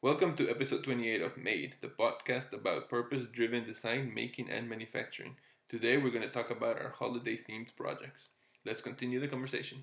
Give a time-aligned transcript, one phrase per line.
[0.00, 5.34] Welcome to episode 28 of Made, the podcast about purpose driven design, making, and manufacturing.
[5.68, 8.28] Today we're going to talk about our holiday themed projects.
[8.64, 9.82] Let's continue the conversation.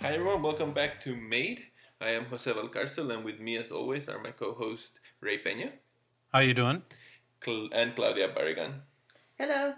[0.00, 1.64] Hi everyone, welcome back to Made.
[2.00, 5.72] I am Jose Valcarcel, and with me, as always, are my co-host Ray Peña
[6.32, 6.82] How you doing?
[7.44, 8.82] Cl- and Claudia Barragan.
[9.36, 9.74] Hello.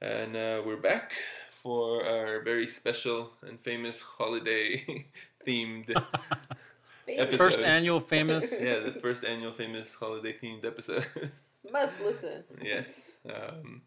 [0.00, 1.12] And uh, we're back
[1.50, 5.06] for our very special and famous holiday
[5.46, 5.90] themed
[7.08, 7.36] episode.
[7.36, 8.60] First annual famous.
[8.62, 11.06] yeah, the first annual famous holiday themed episode.
[11.68, 12.44] Must listen.
[12.62, 13.10] yes.
[13.28, 13.82] Um,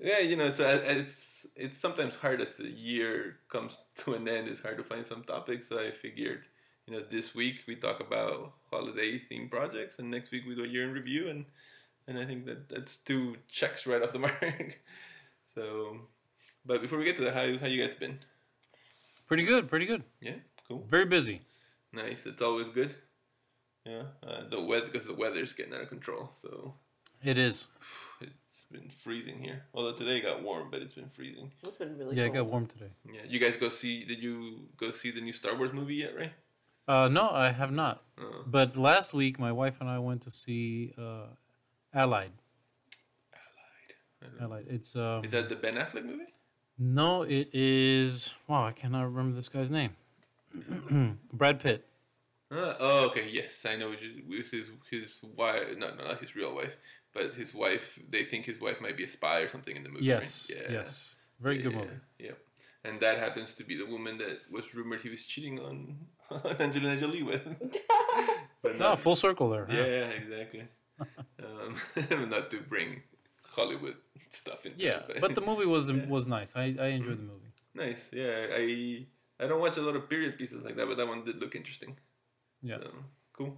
[0.00, 4.48] yeah, you know, it's, it's it's sometimes hard as the year comes to an end.
[4.48, 5.68] It's hard to find some topics.
[5.68, 6.42] So I figured,
[6.86, 10.64] you know, this week we talk about holiday themed projects, and next week we do
[10.64, 11.44] a year in review, and
[12.06, 14.80] and I think that that's two checks right off the mark.
[15.54, 15.98] so,
[16.64, 18.18] but before we get to that, how how you guys been?
[19.26, 20.04] Pretty good, pretty good.
[20.20, 21.42] Yeah, cool, Very busy.
[21.92, 22.24] nice.
[22.26, 22.94] It's always good.
[23.84, 26.30] Yeah, uh, the weather because the weather's getting out of control.
[26.42, 26.74] So
[27.22, 27.68] It is.
[28.20, 29.62] it's been freezing here.
[29.74, 31.50] Although today it got warm, but it's been freezing.
[31.62, 32.90] It's been really Yeah, it got warm today.
[33.10, 34.04] Yeah, you guys go see?
[34.04, 36.32] Did you go see the new Star Wars movie yet, Ray?
[36.88, 38.02] Uh, no, I have not.
[38.18, 41.26] Uh, But last week, my wife and I went to see uh,
[41.92, 42.32] Allied.
[44.22, 44.44] I.
[44.44, 44.66] Allied.
[44.70, 46.32] It's um, Is that the Ben Affleck movie?
[46.78, 48.34] no, it is.
[48.48, 49.96] Wow, I cannot remember this guy's name.
[51.32, 51.84] Brad Pitt.
[52.50, 53.28] Uh, oh, okay.
[53.30, 53.90] Yes, I know.
[53.90, 55.64] Which is, with his his wife.
[55.76, 56.74] No, no, not his real wife,
[57.12, 57.98] but his wife.
[58.08, 60.06] They think his wife might be a spy or something in the movie.
[60.06, 60.50] Yes.
[60.50, 60.70] right?
[60.70, 61.16] Yes.
[61.40, 62.00] Very good yeah, movie.
[62.18, 62.30] Yeah.
[62.84, 65.98] And that happens to be the woman that was rumored he was cheating on
[66.60, 67.42] Angelina Jolie with.
[68.62, 69.66] but No, not- full circle there.
[69.70, 70.64] Yeah, yeah, exactly.
[71.44, 73.02] um, not to bring
[73.42, 73.96] Hollywood
[74.30, 76.06] stuff into Yeah, it, but the movie was Yeah.
[76.06, 76.54] was nice.
[76.56, 77.52] I, I enjoyed the movie.
[77.74, 78.08] nice.
[78.12, 79.06] Yeah, I
[79.40, 81.54] I don't watch a lot of period pieces like that, but that one did look
[81.54, 81.96] interesting.
[82.62, 82.78] Yeah.
[82.82, 82.90] So,
[83.32, 83.56] cool.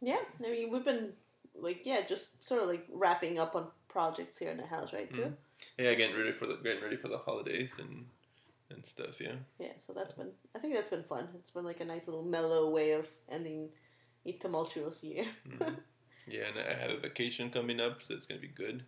[0.00, 1.12] Yeah, I mean we've been
[1.54, 5.12] like yeah, just sort of like wrapping up on projects here in the house, right?
[5.12, 5.32] Too.
[5.78, 8.06] Yeah, getting ready for the getting ready for the holidays and
[8.70, 9.20] and stuff.
[9.20, 9.34] Yeah.
[9.58, 10.30] Yeah, so that's been.
[10.54, 11.28] I think that's been fun.
[11.34, 13.68] It's been like a nice little mellow way of ending
[14.26, 15.24] a tumultuous year.
[15.48, 15.76] Mhm.
[16.26, 18.84] yeah, and I have a vacation coming up, so it's gonna be good.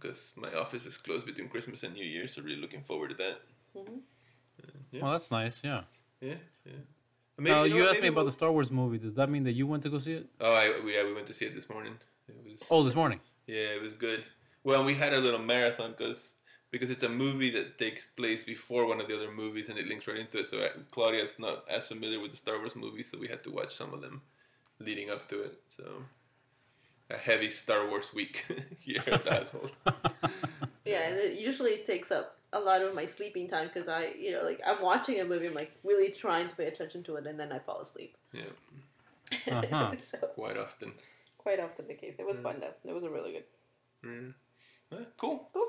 [0.00, 3.14] Because my office is closed between Christmas and New Year, so really looking forward to
[3.16, 3.40] that.
[3.76, 4.00] Mhm.
[4.90, 5.02] Yeah.
[5.02, 5.62] Well, that's nice.
[5.62, 5.84] Yeah.
[6.20, 6.34] Yeah,
[6.64, 6.72] yeah.
[7.38, 8.98] now know you asked me about the we'll- Star Wars movie.
[8.98, 10.26] Does that mean that you went to go see it?
[10.40, 11.94] Oh, I, we, yeah, we went to see it this morning.
[12.28, 13.20] It was Oh, this morning.
[13.46, 14.24] Yeah, it was good.
[14.64, 16.34] Well, we had a little marathon because
[16.70, 19.86] because it's a movie that takes place before one of the other movies and it
[19.86, 20.48] links right into it.
[20.50, 23.50] So uh, Claudia's not as familiar with the Star Wars movies, so we had to
[23.50, 24.20] watch some of them
[24.78, 25.58] leading up to it.
[25.76, 25.84] So
[27.10, 28.44] a heavy Star Wars week
[28.80, 29.72] here at the household.
[30.84, 34.32] Yeah, and it usually takes up a lot of my sleeping time because I, you
[34.32, 37.26] know, like I'm watching a movie, I'm like really trying to pay attention to it,
[37.26, 38.16] and then I fall asleep.
[38.32, 38.44] Yeah,
[39.52, 39.92] Uh-huh.
[40.00, 40.92] so quite often.
[41.36, 42.14] quite often the case.
[42.18, 42.42] It was Mm.
[42.42, 42.90] fun though.
[42.90, 43.44] It was a really good.
[44.02, 44.98] Yeah.
[44.98, 45.50] Uh, cool.
[45.52, 45.66] Cool.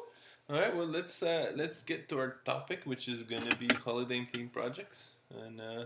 [0.50, 0.76] All right.
[0.76, 5.12] Well, let's uh, let's get to our topic, which is gonna be holiday themed projects,
[5.30, 5.86] and uh,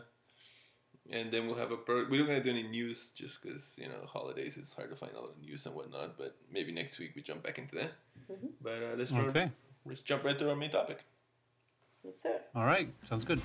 [1.12, 1.78] and then we'll have a.
[1.78, 4.58] Pro- we're not gonna do any news just because you know holidays.
[4.58, 6.18] It's hard to find all the news and whatnot.
[6.18, 7.92] But maybe next week we jump back into that.
[8.32, 8.50] Mhm.
[8.62, 9.52] But uh, let's jump- Okay.
[9.86, 11.04] let's jump right to our main topic.
[12.06, 12.48] That's it.
[12.56, 12.90] All right.
[13.04, 13.42] Sounds good.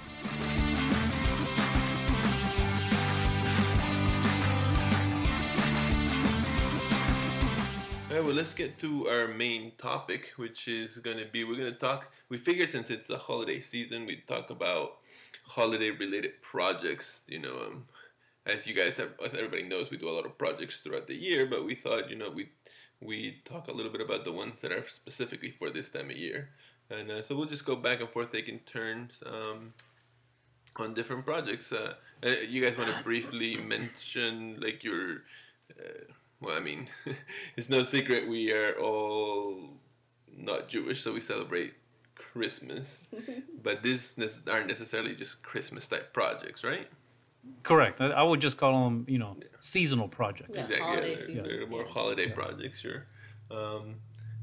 [8.18, 11.72] Right, well, let's get to our main topic, which is going to be we're going
[11.72, 12.10] to talk.
[12.28, 14.96] We figured since it's the holiday season, we'd talk about
[15.44, 17.22] holiday related projects.
[17.28, 17.84] You know, um,
[18.44, 21.14] as you guys have, as everybody knows, we do a lot of projects throughout the
[21.14, 22.48] year, but we thought, you know, we
[23.00, 26.16] we talk a little bit about the ones that are specifically for this time of
[26.16, 26.48] year,
[26.90, 29.12] and uh, so we'll just go back and forth, taking turns.
[29.24, 29.74] Um,
[30.76, 35.22] on different projects, uh, uh, you guys want to briefly mention like your
[35.76, 36.04] uh,
[36.40, 36.88] well, I mean,
[37.56, 39.70] it's no secret we are all
[40.36, 41.74] not Jewish, so we celebrate
[42.14, 43.00] Christmas.
[43.62, 46.88] but these nec- aren't necessarily just Christmas type projects, right?
[47.62, 48.00] Correct.
[48.00, 50.58] I, I would just call them, you know, seasonal projects.
[50.68, 51.88] Yeah, holiday they're, they're more yeah.
[51.88, 52.34] holiday Yeah.
[52.34, 53.06] projects, sure.
[53.50, 53.96] Um,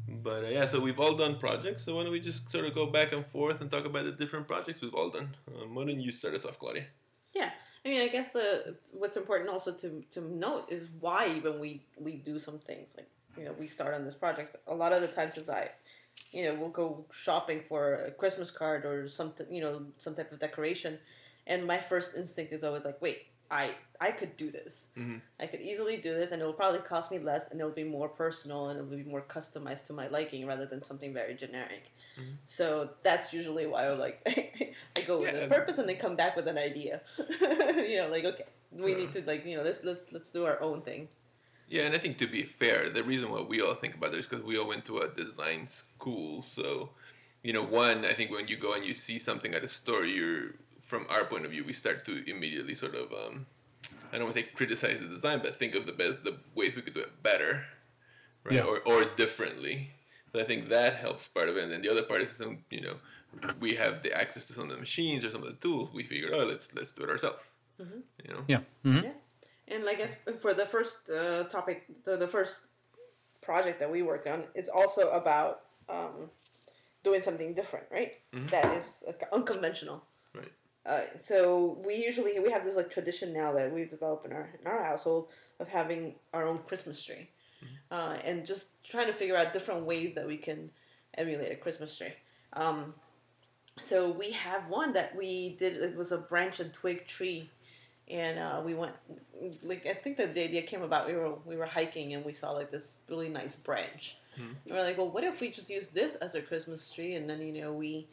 [0.08, 1.84] but uh, yeah, so we've all done projects.
[1.86, 4.12] So why don't we just sort of go back and forth and talk about the
[4.12, 5.36] different projects we've all done?
[5.48, 6.86] Um, why don't you start us off, Claudia?
[7.34, 7.52] Yeah,
[7.86, 11.86] I mean, I guess the what's important also to to note is why even we
[12.00, 14.56] we do some things like you know we start on this project.
[14.68, 15.70] A lot of the times as I,
[16.32, 20.32] you know, we'll go shopping for a Christmas card or something, you know, some type
[20.32, 20.98] of decoration,
[21.46, 24.88] and my first instinct is always like, wait, I I could do this.
[24.98, 25.22] Mhm.
[25.40, 27.84] I could easily do this, and it will probably cost me less, and it'll be
[27.84, 31.92] more personal, and it'll be more customized to my liking rather than something very generic.
[32.18, 32.38] Mhm.
[32.46, 34.22] So that's usually why I like
[34.96, 37.02] I go with Yeah, a purpose, and then come back with an idea.
[37.90, 38.98] you know, like okay, we Yeah.
[38.98, 41.08] need to like you know let's let's let's do our own thing.
[41.68, 44.20] Yeah, and I think to be fair, the reason why we all think about it
[44.20, 46.46] is because we all went to a design school.
[46.56, 46.92] So,
[47.42, 50.06] you know, one, I think when you go and you see something at a store,
[50.06, 50.52] you're
[50.86, 53.46] from our point of view, we start to immediately sort of, um,
[54.12, 56.76] I don't want to say criticize the design, but think of the best, the ways
[56.76, 57.66] we could do it better,
[58.44, 58.64] right, Yeah.
[58.64, 59.92] or or differently.
[60.32, 62.60] So I think that helps part of it, and then the other part is some,
[62.70, 62.96] you know,
[63.60, 65.90] we have the access to some of the machines or some of the tools.
[65.94, 67.42] We figure oh, let's let's do it ourselves.
[67.82, 68.02] Mhm.
[68.26, 68.44] You know.
[68.48, 68.62] Yeah.
[68.84, 69.14] hmm Yeah.
[69.68, 72.62] And I guess for the first uh, topic, the, the first
[73.42, 76.30] project that we worked on it's also about um,
[77.04, 78.14] doing something different, right?
[78.34, 78.50] Mhm.
[78.52, 80.04] That is uh, unconventional.
[80.34, 80.52] Right.
[80.86, 84.50] Uh, so we usually we have this like tradition now that we've developed in our
[84.60, 85.30] in our household
[85.60, 87.30] of having our own Christmas tree,
[87.90, 90.70] uh, and just trying to figure out different ways that we can
[91.18, 92.14] emulate a Christmas tree.
[92.54, 92.94] Um,
[93.80, 95.78] so we have one that we did.
[95.78, 97.50] It was a branch and twig tree,
[98.08, 98.94] and uh, we went
[99.64, 101.08] like I think that the idea came about.
[101.08, 104.18] We were we were hiking and we saw like this really nice branch.
[104.38, 104.56] Mhm.
[104.66, 107.16] And we're like, well, what if we just use this as our Christmas tree?
[107.16, 108.08] And then you know we,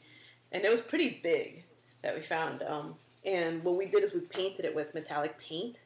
[0.52, 1.64] and it was pretty big
[2.02, 2.62] that we found.
[2.62, 5.76] Um, and what we did is we painted it with metallic paint,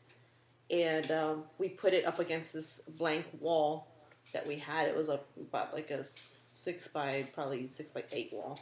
[0.71, 3.89] and um, we put it up against this blank wall
[4.33, 4.89] that we had.
[4.89, 6.05] It was a, about like a
[6.47, 8.59] six by probably six by eight wall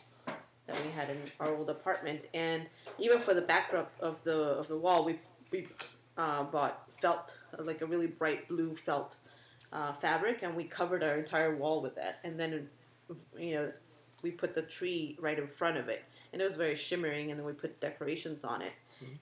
[0.66, 2.22] that we had in our old apartment.
[2.34, 2.66] And
[2.98, 5.18] even for the backdrop of the of the wall, we
[5.50, 5.68] we
[6.16, 9.16] uh, bought felt like a really bright blue felt
[9.72, 12.20] uh, fabric, and we covered our entire wall with that.
[12.24, 12.68] And then
[13.38, 13.72] you know
[14.24, 17.30] we put the tree right in front of it, and it was very shimmering.
[17.30, 18.72] And then we put decorations on it.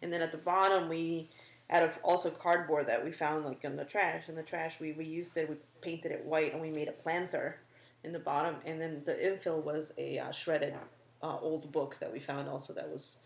[0.00, 1.28] And then at the bottom, we
[1.69, 4.28] out of also cardboard that we found like in the trash.
[4.28, 5.50] In the trash, we reused it.
[5.50, 7.58] We painted it white, and we made a planter
[8.04, 8.56] in the bottom.
[8.64, 10.75] And then the infill was a uh, shredded
[11.22, 13.16] uh, old book that we found also that was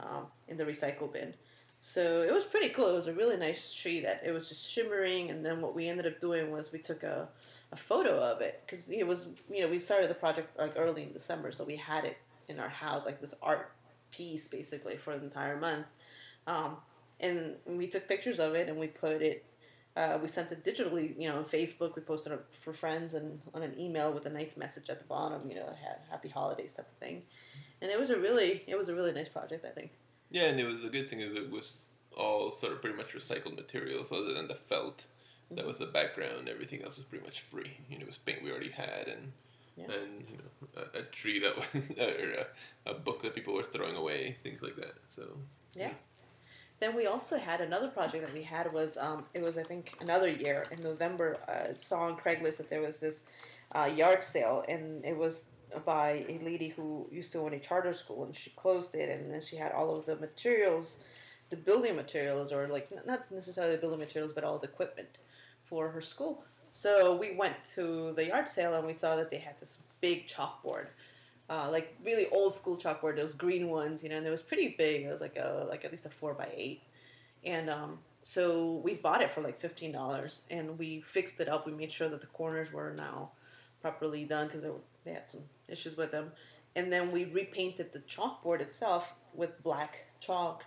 [0.00, 1.34] um, in the recycle bin.
[1.80, 2.88] So it was pretty cool.
[2.88, 5.30] It was a really nice tree that it was just shimmering.
[5.30, 7.28] And then what we ended up doing was we took a,
[7.76, 11.02] a photo of it because it was you know we started the project like early
[11.02, 12.16] in December, so we had it
[12.48, 13.72] in our house like this art
[14.10, 15.86] piece basically for the entire month.
[16.46, 16.76] Um,
[17.20, 19.44] and we took pictures of it and we put it.
[19.96, 21.96] Uh, we sent it digitally, you know, on Facebook.
[21.96, 25.06] We posted it for friends and on an email with a nice message at the
[25.06, 25.74] bottom, you know,
[26.10, 27.22] happy holidays type of thing.
[27.80, 29.92] And it was a really, it was a really nice project, I think.
[30.30, 31.86] Yeah, and it was the good thing is it was
[32.16, 35.04] all sort of pretty much recycled materials, other than the felt.
[35.52, 36.48] That was the background.
[36.48, 37.78] Everything else was pretty much free.
[37.88, 39.32] You know, it was paint we already had, and
[39.76, 39.84] Yeah.
[39.94, 42.46] and you know, a, a tree that was or
[42.86, 44.94] a, a book that people were throwing away, things like that.
[45.14, 45.22] So
[45.74, 45.92] Yeah.
[46.78, 49.94] Then we also had another project that we had was um, it was I think
[50.00, 51.36] another year in November.
[51.48, 53.24] I saw on Craigslist that there was this
[53.74, 55.44] uh, yard sale and it was
[55.84, 59.32] by a lady who used to own a charter school and she closed it and
[59.32, 60.98] then she had all of the materials,
[61.50, 65.18] the building materials or like not necessarily the building materials but all the equipment
[65.68, 66.44] for her school.
[66.70, 70.28] So we went to the yard sale and we saw that they had this big
[70.28, 70.88] chalkboard
[71.48, 74.74] uh, like really old school chalkboard, those green ones, you know, and it was pretty
[74.76, 75.02] big.
[75.04, 76.82] It was like a like at least a four by eight,
[77.44, 81.66] and um, so we bought it for like fifteen dollars, and we fixed it up.
[81.66, 83.30] We made sure that the corners were now
[83.80, 84.64] properly done because
[85.04, 86.32] they had some issues with them,
[86.74, 90.64] and then we repainted the chalkboard itself with black chalk,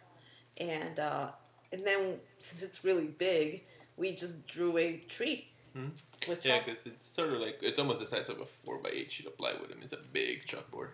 [0.57, 1.31] and uh,
[1.74, 3.65] and then since it's really big,
[4.00, 5.89] we just drew a tree Hmm.
[6.27, 8.89] with yeah, because it's sort of like it's almost the size of a four by
[8.89, 9.70] eight sheet of plywood.
[9.72, 10.89] I mean, it's a big chalkboard.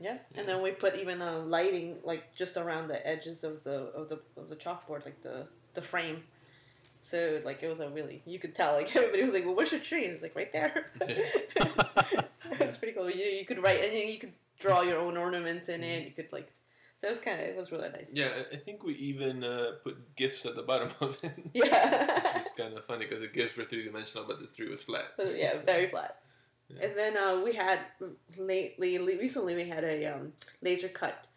[0.00, 3.84] Yeah, and then we put even a lighting like just around the edges of the
[3.94, 6.24] of the of the chalkboard, like the the frame.
[7.02, 9.70] So like it was a really you could tell like everybody was like, "Well, where's
[9.70, 10.90] your tree?" And it's like right there.
[11.06, 13.08] so it's pretty cool.
[13.08, 16.04] You you could write and you could draw your own ornaments in it.
[16.04, 16.50] You could like
[16.98, 18.10] so it was kind of it was really nice.
[18.12, 21.32] Yeah, I- think we even uh, put gifts at the bottom of it.
[21.54, 22.38] Yeah.
[22.38, 25.04] it's kind of funny because the gifts were three dimensional, but the tree was flat.
[25.16, 26.18] But yeah, very flat.
[26.68, 26.86] Yeah.
[26.86, 27.78] And then uh, we had
[28.36, 31.28] lately, recently we had a um, laser cut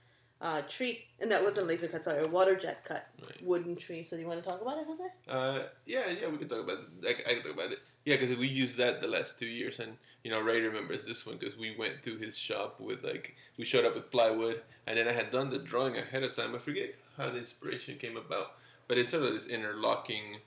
[0.41, 3.43] uh, tree, and that wasn't laser cut, sorry, a water jet cut Right.
[3.43, 4.01] wooden tree.
[4.03, 5.03] So do you want to talk about it, Jose?
[5.27, 7.05] Uh, yeah, yeah, we can talk about it.
[7.05, 7.79] I, I can talk about it.
[8.05, 11.25] Yeah, because we used that the last two years, and you know, Ray remembers this
[11.25, 14.97] one because we went to his shop with like we showed up with plywood, and
[14.97, 16.55] then I had done the drawing ahead of time.
[16.55, 18.53] I forget how the inspiration came about,
[18.87, 20.39] but it's sort of this interlocking,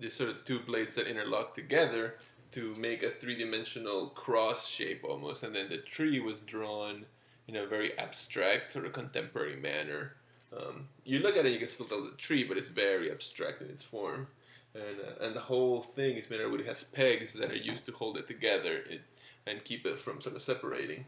[0.00, 2.14] this sort of two blades that interlock together
[2.52, 7.04] to make a three dimensional cross shape almost, and then the tree was drawn
[7.48, 10.14] in a very abstract, sort of contemporary manner.
[10.56, 13.60] Um, you look at it, you can still tell the tree, but it's very abstract
[13.60, 14.28] in its form,
[14.74, 16.60] and uh, and the whole thing is made out of wood.
[16.60, 19.00] It has pegs that are used to hold it together it,
[19.46, 21.04] and keep it from sort of separating.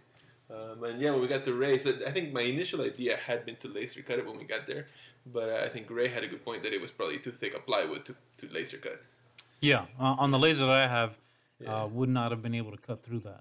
[0.48, 1.74] Um, and yeah, when we got to Ray,
[2.06, 4.86] I think my initial idea had been to laser cut it when we got there,
[5.32, 7.54] but uh, I think Ray had a good point that it was probably too thick
[7.54, 9.02] a plywood to, to laser cut.
[9.60, 11.18] Yeah, uh, on the laser that I have,
[11.58, 11.84] Yeah.
[11.84, 13.40] uh, would not have been able to cut through that.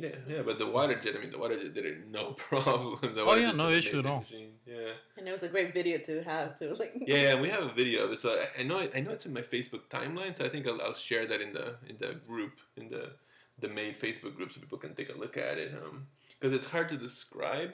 [0.00, 3.14] Yeah, yeah, but the water jet, I mean, the water jet did it no problem.
[3.14, 4.20] The Oh, water yeah, no issue at all.
[4.20, 4.52] Machine.
[4.66, 4.92] Yeah.
[5.16, 6.92] And it was a great video to have to like.
[7.06, 8.20] yeah, yeah, we have a video of it.
[8.20, 10.36] So I, I know I know it's in my Facebook timeline.
[10.36, 13.10] So I think I'll, I'll share that in the in the group in the
[13.58, 15.72] the main Facebook group so people can take a look at it.
[15.74, 16.06] Um,
[16.38, 17.72] because it's hard to describe.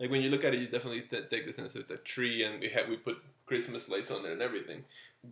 [0.00, 2.42] Like when you look at it, you definitely th- take the sense it's a tree,
[2.44, 4.82] and we have we put Christmas lights on it and everything.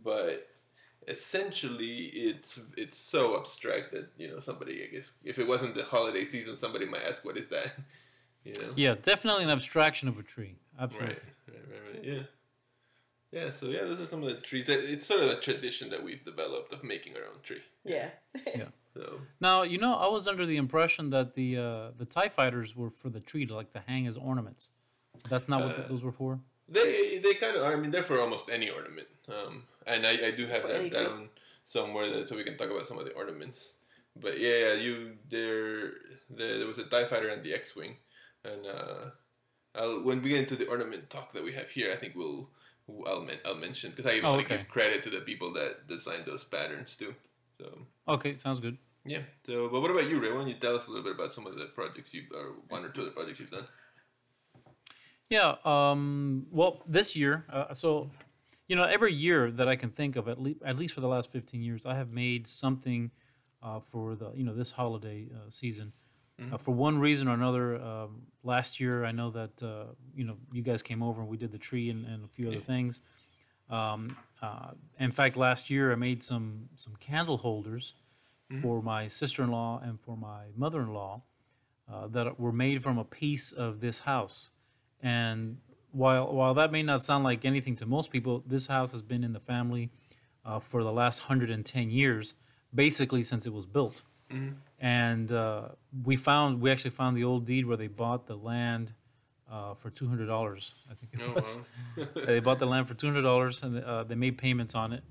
[0.05, 0.47] But
[1.09, 1.97] essentially,
[2.29, 4.83] it's it's so abstract that you know somebody.
[4.85, 7.73] I guess if it wasn't the holiday season, somebody might ask, "What is that?"
[8.45, 8.71] You know.
[8.77, 10.55] Yeah, definitely an abstraction of a tree.
[10.81, 11.09] Absolutely.
[11.09, 12.05] Right, right, right, right.
[12.05, 12.23] Yeah.
[13.31, 14.69] Yeah, so yeah, those are some of the trees.
[14.69, 17.61] That It's sort of a tradition that we've developed of making our own tree.
[17.85, 18.11] Yeah.
[18.47, 22.31] Yeah so Now you know I was under the impression that the uh, the Tie
[22.31, 24.71] Fighters were for the tree to like to hang as ornaments.
[25.29, 26.41] That's not what th- Uh, those were for.
[26.69, 27.73] They they kind of are.
[27.73, 29.09] I mean, they're for almost any ornament.
[29.29, 31.29] Um, and I, I do have For that any down
[31.67, 33.73] somewhere that so we can talk about some of the ornaments.
[34.21, 35.93] But yeah, you there
[36.31, 37.97] there, there was a Tie Fighter and the X Wing,
[38.45, 39.11] and uh,
[39.75, 42.49] I'll, when we get into the ornament talk that we have here, I think we'll
[43.07, 44.63] I'll men- I'll mention because I even Oh, want to okay.
[44.63, 47.15] give credit to the people that designed those patterns too.
[47.61, 47.67] So.
[48.09, 48.79] Okay, sounds good.
[49.05, 49.23] Yeah.
[49.47, 50.31] So, but what about you, Ray?
[50.31, 52.55] Why don't you tell us a little bit about some of the projects you or
[52.69, 53.67] one or two of the projects you've done?
[55.31, 55.57] Yeah.
[55.65, 58.11] Um, well, this year, uh, so
[58.67, 61.09] you know, every year that I can think of, at least at least for the
[61.09, 63.11] last fifteen years, I have made something
[63.63, 65.93] uh, for the you know this holiday uh, season.
[66.53, 70.37] Uh, for one reason or another, um, last year I know that uh, you know
[70.53, 72.63] you guys came over and we did the tree and, and a few other Yeah.
[72.63, 73.01] things.
[73.69, 74.71] Um, uh,
[75.01, 77.95] in fact, last year I made some some candle holders
[78.63, 81.21] for my sister-in-law and for my mother-in-law
[81.93, 84.49] uh, that were made from a piece of this house.
[85.03, 85.59] And
[85.93, 89.25] while while that may not sound like anything to most people, this house has been
[89.25, 89.91] in the family
[90.45, 92.35] uh, for the last 110 years,
[92.75, 94.03] basically since it was built.
[94.81, 95.69] And uh,
[96.05, 98.93] we found we actually found the old deed where they bought the land
[99.51, 100.75] uh, for two hundred dollars.
[100.91, 101.59] I think it Oh, was.
[101.97, 102.05] wow.
[102.27, 105.03] they bought the land for two hundred dollars, and uh, they made payments on it.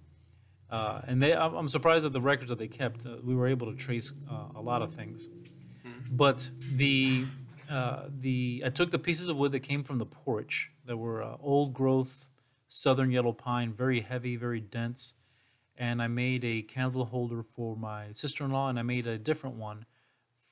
[0.69, 3.05] Uh, and they, I'm surprised at the records that they kept.
[3.05, 5.27] Uh, we were able to trace uh, a lot of things.
[6.11, 7.25] But the
[7.69, 11.21] uh, the I took the pieces of wood that came from the porch that were
[11.21, 12.27] uh, old growth
[12.67, 15.13] southern yellow pine, very heavy, very dense,
[15.77, 19.85] and I made a candle holder for my sister-in-law, and I made a different one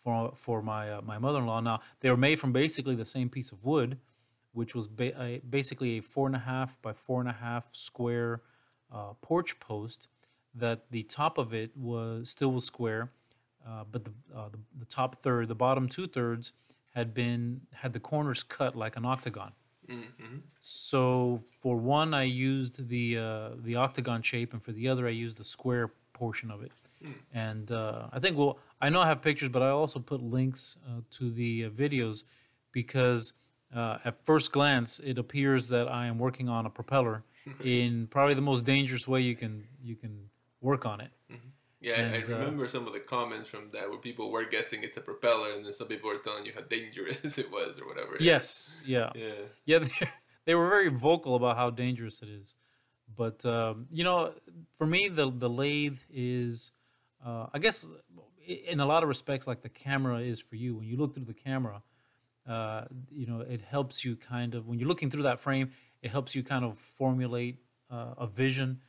[0.03, 1.61] for for my uh, my mother-in-law.
[1.61, 3.97] Now they were made from basically the same piece of wood,
[4.53, 8.41] which was ba- basically a four and a half by four and a half square
[8.93, 10.09] uh, porch post.
[10.57, 13.11] That the top of it was still was square,
[13.67, 16.53] uh, but the, the the top third, the bottom two thirds,
[16.95, 19.51] had been had the corners cut like an octagon.
[19.89, 20.37] Mm-hmm.
[20.59, 25.11] So for one, I used the uh, the octagon shape, and for the other, I
[25.11, 26.71] used the square portion of it.
[27.33, 30.77] And uh, I think well, I know I have pictures, but I also put links
[30.87, 32.23] uh, to the uh, videos
[32.71, 33.33] because
[33.75, 37.23] uh, at first glance, it appears that I am working on a propeller
[37.63, 40.29] in probably the most dangerous way you can you can
[40.61, 41.11] work on it.
[41.85, 44.45] Yeah, I- And, I uh, remember some of the comments from that where people were
[44.45, 47.79] guessing it's a propeller, and then some people were telling you how dangerous it was
[47.79, 48.17] or whatever.
[48.19, 49.11] Yes, yeah.
[49.13, 49.43] Yeah.
[49.65, 50.09] Yeah, they,
[50.45, 52.55] they were very vocal about how dangerous it is.
[53.15, 54.33] But um, you know,
[54.77, 56.71] for me, the the lathe is,
[57.23, 57.85] uh, I guess,
[58.71, 60.75] in a lot of respects, like the camera is for you.
[60.77, 61.83] When you look through the camera,
[62.47, 65.69] uh, you know, it helps you kind of when you're looking through that frame,
[66.01, 67.59] it helps you kind of formulate
[67.91, 68.81] uh, a vision.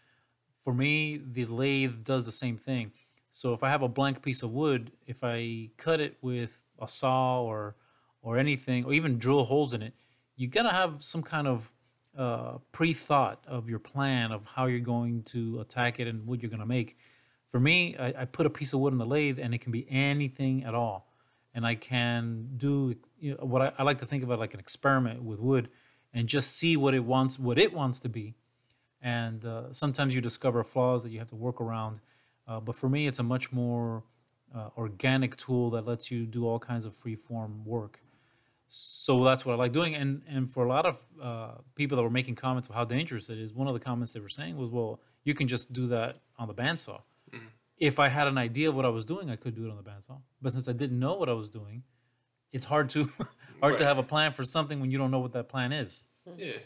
[0.66, 2.90] For me, the lathe does the same thing.
[3.30, 6.88] So if I have a blank piece of wood, if I cut it with a
[6.88, 7.76] saw or
[8.20, 9.94] or anything, or even drill holes in it,
[10.34, 11.70] you gotta have some kind of
[12.18, 16.50] uh, pre-thought of your plan of how you're going to attack it and what you're
[16.50, 16.96] gonna make.
[17.52, 19.70] For me, I, I put a piece of wood in the lathe, and it can
[19.70, 21.12] be anything at all,
[21.54, 24.54] and I can do you know, what I, I like to think of it like
[24.54, 25.68] an experiment with wood,
[26.12, 28.34] and just see what it wants, what it wants to be,
[29.06, 32.00] and uh, sometimes you discover flaws that you have to work around.
[32.48, 34.02] Uh, but for me, it's a much more
[34.52, 38.00] uh, organic tool that lets you do all kinds of free form work.
[38.66, 39.94] So that's what I like doing.
[39.94, 43.30] And and for a lot of uh, people that were making comments of how dangerous
[43.30, 45.86] it is, one of the comments they were saying was, "Well, you can just do
[45.86, 47.00] that on the bandsaw."
[47.78, 49.76] If I had an idea of what I was doing, I could do it on
[49.76, 50.18] the bandsaw.
[50.42, 51.84] But since I didn't know what I was doing,
[52.52, 53.12] it's hard to
[53.60, 56.00] hard to have a plan for something when you don't know what that plan is.
[56.36, 56.58] Yeah.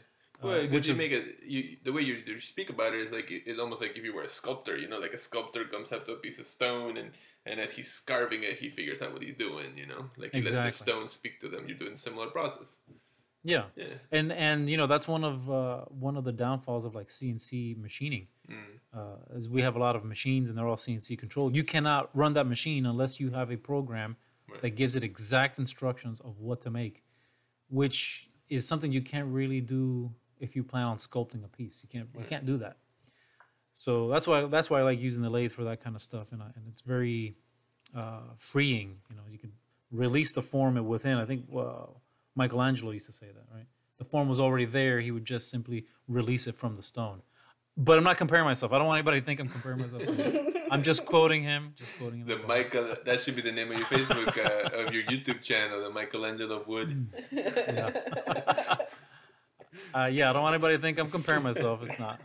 [0.42, 2.94] Uh, Well, which which you is make it you the way you, you speak about
[2.94, 5.18] it is like it's almost like if you were a sculptor, you know, like a
[5.18, 7.10] sculptor comes up to a piece of stone and
[7.46, 10.42] and as he's carving it, he figures out what he's doing, you know, like he
[10.42, 11.64] lets the stone speak to them.
[11.66, 12.76] You're doing a similar process.
[13.42, 13.94] yeah, Yeah.
[14.12, 17.78] and and you know that's one of uh, one of the downfalls of like CNC
[17.78, 18.26] machining.
[18.50, 18.80] Mm.
[18.92, 21.54] uh, is we have a lot of machines and they're all CNC controlled.
[21.54, 24.16] You cannot run that machine unless you have a program
[24.48, 24.62] Right.
[24.62, 27.04] that gives it exact instructions of what to make,
[27.68, 31.80] which is something you can't really do if you plan on sculpting a piece.
[31.82, 32.76] You can't you can't do that.
[33.72, 36.32] So that's why that's why I like using the lathe for that kind of stuff,
[36.32, 37.36] and I, and it's very
[37.96, 38.96] uh, freeing.
[39.08, 39.52] You know, you can
[39.90, 41.18] release the form within.
[41.18, 41.86] I think uh,
[42.34, 43.66] Michelangelo used to say that, right?
[43.98, 45.00] The form was already there.
[45.00, 47.22] He would just simply release it from the stone.
[47.76, 48.72] But I'm not comparing myself.
[48.72, 50.02] I don't want anybody to think I'm comparing myself.
[50.70, 51.72] I'm just quoting him.
[51.76, 52.26] Just quoting him.
[52.26, 52.48] The that's all.
[52.48, 55.90] Michael that should be the name of your Facebook uh, of your YouTube channel, the
[55.90, 57.08] Michelangelo Wood.
[57.30, 58.76] Yeah.
[59.94, 61.82] uh, yeah, I don't want anybody to think I'm comparing myself.
[61.82, 62.20] It's not.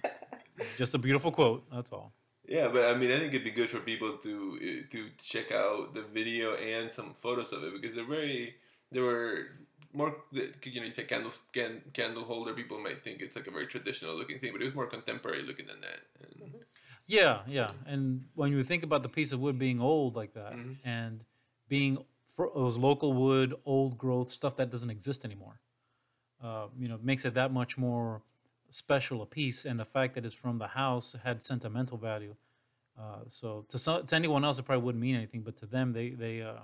[0.77, 1.63] Just a beautiful quote.
[1.71, 2.13] That's all.
[2.47, 5.51] Yeah, but I mean, I think it'd be good for people to uh, to check
[5.51, 8.55] out the video and some photos of it because they're very
[8.91, 9.47] they were
[9.93, 13.51] more you know you take candle can, candle holder people might think it's like a
[13.51, 16.53] very traditional looking thing but it was more contemporary looking than that and,
[17.07, 17.71] Yeah, yeah.
[17.85, 20.77] And when you think about the piece of wood being old like that Mhm.
[20.83, 21.23] and
[21.67, 21.97] being
[22.35, 25.61] for it was local wood, old growth, stuff that doesn't exist anymore,
[26.43, 28.21] uh, you know, makes it that much more
[28.69, 29.65] special a piece.
[29.65, 32.35] And the fact that it's from the house had sentimental value.
[32.99, 35.91] Uh, so to some, to anyone else, it probably wouldn't mean anything, but to them,
[35.93, 36.59] they they uh,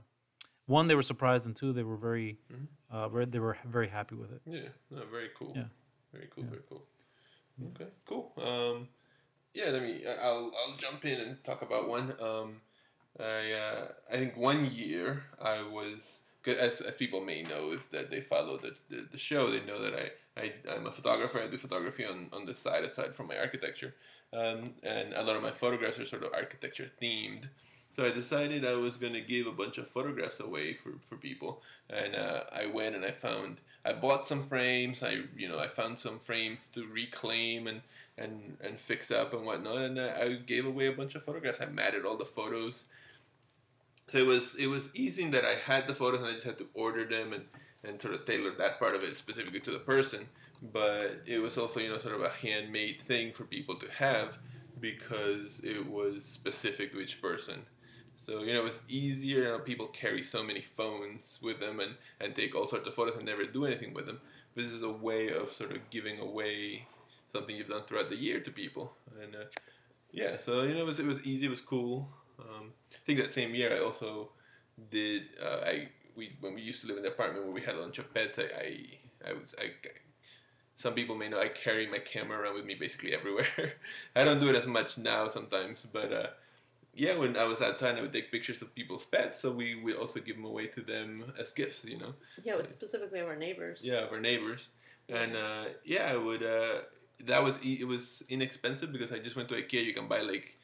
[0.65, 2.67] one they were surprised, and two they were very Mhm.
[2.91, 4.41] uh, they were very happy with it.
[4.45, 5.65] yeah no, very cool Yeah.
[6.13, 6.49] very cool Yeah.
[6.51, 6.83] very cool
[7.67, 8.87] okay cool um
[9.53, 12.61] yeah let me I- I'll I'll jump in and talk about one um
[13.19, 18.09] I uh, I think one year I was as, as people may know if that
[18.09, 21.39] they follow the, the, the show they know that I, I I'm a photographer.
[21.39, 23.93] I do photography on, on the side aside from my architecture.
[24.33, 27.45] Um, and a lot of my photographs are sort of architecture themed.
[27.93, 31.17] So I decided I was going to give a bunch of photographs away for, for
[31.17, 31.61] people.
[31.89, 35.03] And uh, I went and I found I bought some frames.
[35.03, 37.81] I you know I found some frames to reclaim and
[38.17, 39.77] and, and fix up and whatnot.
[39.77, 41.59] And uh, I gave away a bunch of photographs.
[41.61, 42.83] I matted all the photos
[44.11, 46.57] so it was it was easy that I had the photos and I just had
[46.57, 47.45] to order them and,
[47.83, 50.27] and sort of tailor that part of it specifically to the person.
[50.61, 54.37] But it was also, you know, sort of a handmade thing for people to have
[54.79, 57.61] because it was specific to each person.
[58.25, 59.43] So, you know, it's easier.
[59.43, 62.93] You know, people carry so many phones with them and, and take all sorts of
[62.93, 64.19] photos and never do anything with them.
[64.53, 66.85] But this is a way of sort of giving away
[67.31, 68.93] something you've done throughout the year to people.
[69.21, 69.45] And uh,
[70.11, 72.09] yeah, so, you know, it was, it was easy, it was cool.
[72.41, 74.29] Um, I think that same year I also
[74.89, 75.23] did.
[75.41, 77.79] Uh, I we when we used to live in the apartment where we had a
[77.79, 78.39] bunch of pets.
[78.39, 79.71] I I, I was I.
[80.77, 83.73] Some people may know I carry my camera around with me basically everywhere.
[84.15, 86.27] I don't do it as much now sometimes, but uh,
[86.95, 89.95] yeah, when I was outside, I would take pictures of people's pets, so we would
[89.95, 91.85] also give them away to them as gifts.
[91.85, 93.81] You know, Yeah, it was specifically of our neighbors.
[93.83, 94.69] yeah, of our neighbors,
[95.07, 96.41] and uh, yeah, I would.
[96.41, 96.81] Uh,
[97.25, 99.85] that was it was inexpensive because I just went to IKEA.
[99.85, 100.57] You can buy like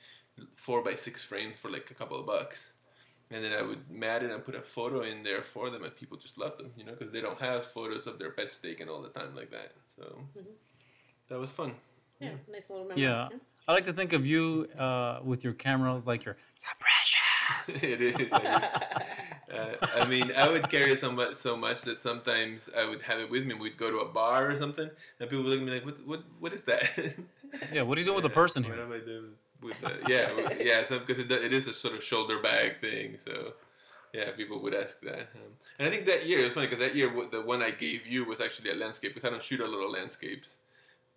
[0.56, 2.72] four by six frame for like a couple of bucks,
[3.32, 5.96] and then I would mat it and put a photo in there for them, and
[5.96, 8.90] people just love them, you know, because they don't have photos of their pets taken
[8.90, 9.74] all the time like that.
[9.96, 10.04] So
[10.38, 10.46] Mhm.
[11.30, 11.76] that was fun.
[12.20, 13.04] Yeah, nice little memory.
[13.04, 13.30] Yeah.
[13.68, 17.84] I like to think of you uh, with your cameras like you're you're precious.
[17.84, 18.34] it is.
[18.34, 18.64] I mean,
[19.54, 23.20] uh, I mean, I would carry so much, so much that sometimes I would have
[23.20, 23.54] it with me.
[23.56, 26.08] We'd go to a bar or something, and people would look at me like, "What?
[26.08, 26.24] What?
[26.40, 26.90] What is that?"
[27.74, 28.84] Yeah, what are you doing with the Yeah, person What here?
[28.84, 30.08] am I doing with that?
[30.10, 30.82] Yeah, w- yeah.
[30.90, 33.54] Because it, it is a sort of shoulder bag thing, so
[34.14, 35.30] yeah, people would ask that.
[35.36, 37.72] Um, and I think that year it was funny because that year the one I
[37.72, 40.58] gave you was actually a landscape because I don't shoot a lot of landscapes,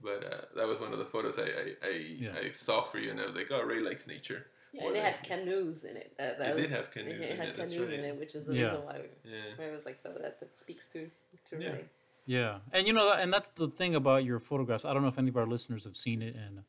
[0.03, 2.31] but uh, that was one of the photos I I, I, Yeah.
[2.47, 4.47] I saw for you, and I was like, oh, Ray likes nature.
[4.73, 6.13] Yeah, and it had canoes in it.
[6.17, 7.57] That, that It was, did have canoes It in had it.
[7.57, 8.65] That's canoes in it, which is the Yeah.
[8.67, 9.37] reason why, Yeah.
[9.57, 11.11] why it was like oh, that, that speaks to
[11.51, 11.73] to Yeah.
[11.73, 11.85] Ray.
[12.27, 14.85] Yeah, and you know, and that's the thing about your photographs.
[14.85, 16.63] I don't know if any of our listeners have seen it, and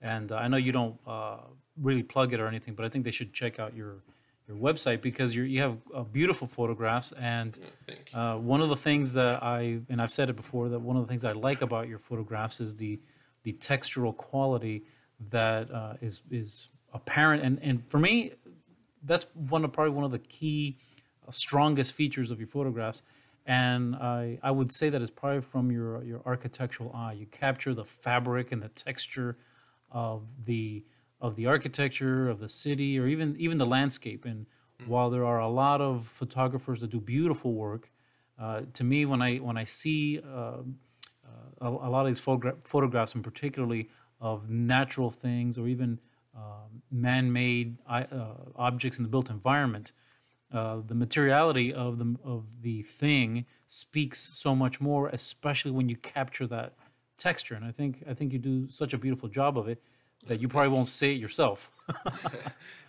[0.00, 1.38] and uh, I know you don't uh,
[1.80, 4.02] really plug it or anything, but I think they should check out your
[4.46, 7.12] your website because you you have uh, beautiful photographs.
[7.12, 8.18] And Yeah, thank you.
[8.18, 11.02] uh, one of the things that I and I've said it before that one of
[11.02, 12.98] the things I like about your photographs is the
[13.42, 14.84] the textural quality
[15.30, 17.42] that uh, is is apparent.
[17.42, 18.32] And and for me,
[19.04, 20.78] that's one of probably one of the key
[21.26, 23.02] uh, strongest features of your photographs
[23.46, 27.72] and I, I would say that it's probably from your your architectural eye you capture
[27.74, 29.38] the fabric and the texture
[29.90, 30.84] of the
[31.20, 34.24] of the architecture of the city or even even the landscape.
[34.24, 34.46] And
[34.86, 37.90] while there are a lot of photographers that do beautiful work
[38.38, 40.60] uh, to me when I when I see uh, uh,
[41.60, 43.88] a, a lot of these photogra- photographs, and particularly
[44.20, 45.98] of natural things or even
[46.36, 48.04] um, man-made uh,
[48.56, 49.92] objects in the built environment,
[50.52, 55.96] uh, the materiality of the of the thing speaks so much more, especially when you
[55.96, 56.74] capture that
[57.18, 57.54] texture.
[57.54, 59.82] And I think I think you do such a beautiful job of it
[60.26, 61.70] that you probably won't say it yourself.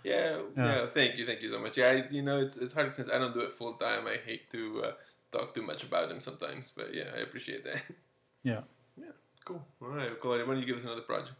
[0.03, 0.65] Yeah, Yeah.
[0.65, 1.77] yeah, Thank you, thank you so much.
[1.77, 4.07] Yeah, I, you know, it's it's hard since I don't do it full time.
[4.07, 4.91] I hate to uh,
[5.31, 7.81] talk too much about them sometimes, but yeah, I appreciate that.
[8.43, 8.61] yeah.
[8.97, 9.11] yeah,
[9.45, 9.61] cool.
[9.81, 11.35] All right, Claudia, why don't you give us another project?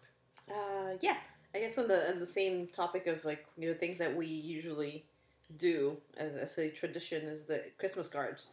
[0.52, 1.18] Uh, yeah,
[1.56, 4.28] I guess on the on the same topic of like you know things that we
[4.28, 5.06] usually
[5.58, 8.50] do as, as a tradition is the Christmas cards,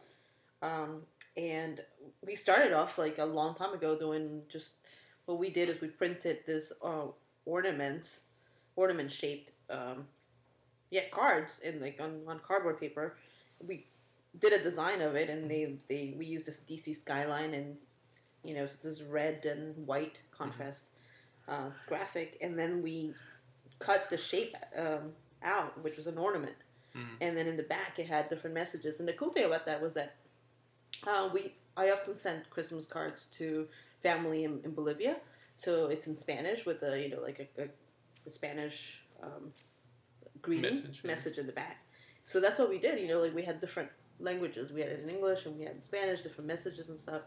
[0.61, 1.01] um,
[1.37, 1.81] and
[2.25, 4.71] we started off like a long time ago doing just
[5.25, 7.05] what we did is we printed this uh,
[7.45, 8.23] ornaments,
[8.75, 10.07] ornament shaped um,
[10.89, 13.15] yeah cards in like on, on cardboard paper.
[13.65, 13.85] We
[14.39, 17.77] did a design of it and they, they we used this DC skyline and
[18.43, 20.87] you know this red and white contrast
[21.47, 23.13] uh, graphic, and then we
[23.79, 26.55] cut the shape um, out, which was an ornament.
[27.21, 28.99] And then in the back, it had different messages.
[28.99, 30.15] And the cool thing about that was that
[31.05, 33.67] uh, we I often sent Christmas cards to
[34.01, 35.17] family in, in Bolivia,
[35.55, 37.67] so it's in Spanish with a you know like a, a,
[38.25, 39.51] a Spanish um,
[40.41, 41.85] greeting Message, message, in the back.
[42.23, 42.99] So that's what we did.
[42.99, 44.71] You know, like we had different languages.
[44.71, 47.21] We had it in English and we had in Spanish, different messages and stuff.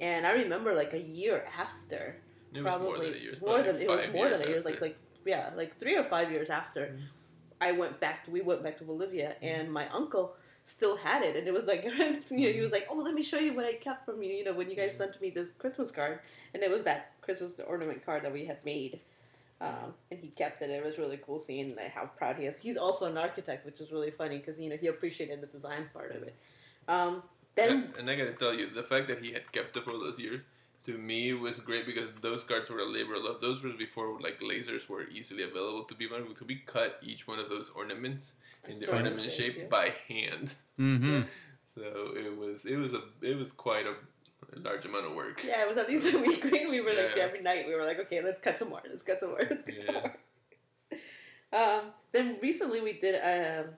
[0.00, 2.16] And I remember like a year after,
[2.52, 3.34] It probably more than year.
[3.40, 4.54] More than it was more than a year.
[4.54, 6.96] It was like like yeah, like three or five years after.
[7.60, 8.24] I went back.
[8.24, 11.66] To, we went back to Bolivia, and my uncle still had it, and it was
[11.66, 11.84] like
[12.30, 14.30] you know he was like, oh, let me show you what I kept from you.
[14.30, 16.18] You know when you guys sent me this Christmas card,
[16.52, 19.00] and it was that Christmas ornament card that we had made.
[19.58, 20.68] Um, and he kept it.
[20.68, 22.58] It was really cool seeing like, how proud he is.
[22.58, 25.88] He's also an architect, which is really funny because you know he appreciated the design
[25.94, 26.34] part of it.
[26.88, 27.22] Um,
[27.54, 30.00] then And, I gotta tell you, the fact that he had kept it for all
[30.00, 30.42] those years,
[30.84, 33.40] to me, was great because those cards were a labor of love.
[33.40, 36.08] Those were before like lasers were easily available to be.
[36.08, 38.32] So we cut each one of those ornaments
[38.68, 39.64] in the ornament shape, shape yeah.
[39.70, 40.54] by hand.
[40.78, 41.22] Mm-hmm.
[41.74, 43.94] So it was it was a it was quite a
[44.56, 45.42] large amount of work.
[45.46, 46.44] Yeah, it was at least a week.
[46.44, 47.66] We we were like every night.
[47.66, 48.80] We were like, okay, let's cut some more.
[48.88, 49.40] Let's cut some more.
[49.50, 50.14] Let's cut some more.
[51.52, 51.80] Um,
[52.12, 53.20] then recently we did.
[53.20, 53.70] Um,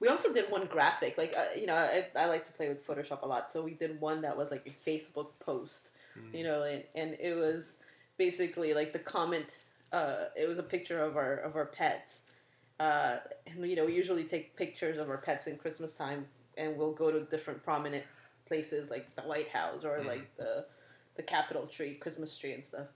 [0.00, 1.16] we also did one graphic.
[1.18, 3.50] Like uh, you know, I, I like to play with Photoshop a lot.
[3.50, 5.90] So we did one that was like a Facebook post.
[6.32, 7.76] You know, and, and it was
[8.16, 9.54] basically like the comment.
[9.92, 12.22] Uh, it was a picture of our of our pets.
[12.78, 16.76] Uh, and you know, we usually take pictures of our pets in Christmas time, and
[16.76, 18.04] we'll go to different prominent
[18.46, 20.06] places like the White House or Mhm.
[20.06, 20.66] like the
[21.16, 22.88] the Capitol tree, Christmas tree, and stuff.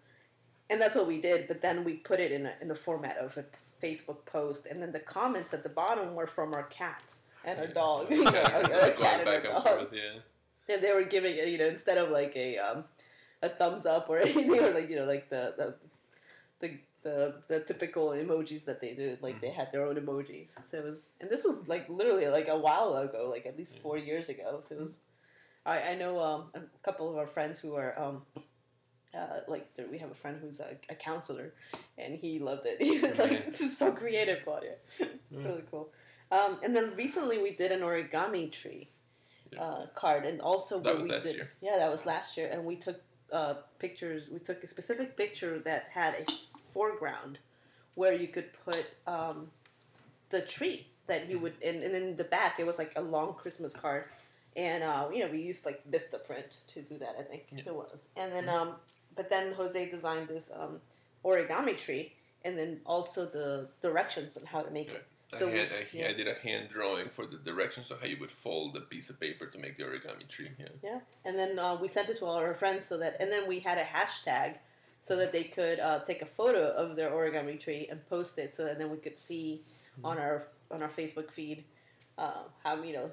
[0.68, 1.48] And that's what we did.
[1.48, 3.44] But then we put it in a, in the format of a
[3.82, 7.66] Facebook post, and then the comments at the bottom were from our cats and our
[7.66, 10.74] dog, you know, our, our cat and our back and dog forth, yeah.
[10.74, 12.84] and they were giving it, you know, instead of like a um,
[13.42, 15.74] a thumbs up or anything, or like you know, like the the
[16.60, 19.16] the the, the typical emojis that they do.
[19.20, 20.50] Like they had their own emojis.
[20.66, 23.78] So it was, and this was like literally like a while ago, like at least
[23.80, 24.62] four years ago.
[24.66, 24.98] So it was.
[25.66, 28.22] I I know um, a couple of our friends who are um.
[29.12, 31.52] Uh, like we have a friend who's a, a counselor,
[31.98, 32.80] and he loved it.
[32.80, 35.48] He was like, "This is so creative, Claudia." it's Yeah.
[35.48, 35.90] really cool.
[36.30, 38.88] Um, and then recently we did an origami tree
[39.52, 39.62] Yeah.
[39.64, 41.24] uh, card, and also That we did.
[41.34, 41.50] year.
[41.60, 44.28] Yeah, that was last year, and we took uh, pictures.
[44.30, 46.24] We took a specific picture that had a
[46.68, 47.38] foreground
[47.94, 49.48] where you could put um,
[50.30, 53.34] the tree that you would, and, and in the back it was like a long
[53.34, 54.04] Christmas card,
[54.56, 57.16] and uh, you know we used like Vistaprint to do that.
[57.18, 57.62] I think Yeah.
[57.66, 58.74] it was, and then um,
[59.16, 60.80] but then Jose designed this um,
[61.24, 62.12] origami tree,
[62.44, 65.04] and then also the directions on how to make it.
[65.32, 66.08] I, we had, I, yeah.
[66.08, 69.10] I did a hand drawing for the directions of how you would fold a piece
[69.10, 70.50] of paper to make the origami tree.
[70.58, 70.66] Yeah.
[70.82, 73.46] Yeah, and then uh, we sent it to all our friends so that, and then
[73.46, 74.56] we had a hashtag
[75.00, 78.54] so that they could uh, take a photo of their origami tree and post it,
[78.54, 79.62] so that then we could see
[80.04, 81.64] on our on our Facebook feed
[82.18, 83.10] uh, how you know,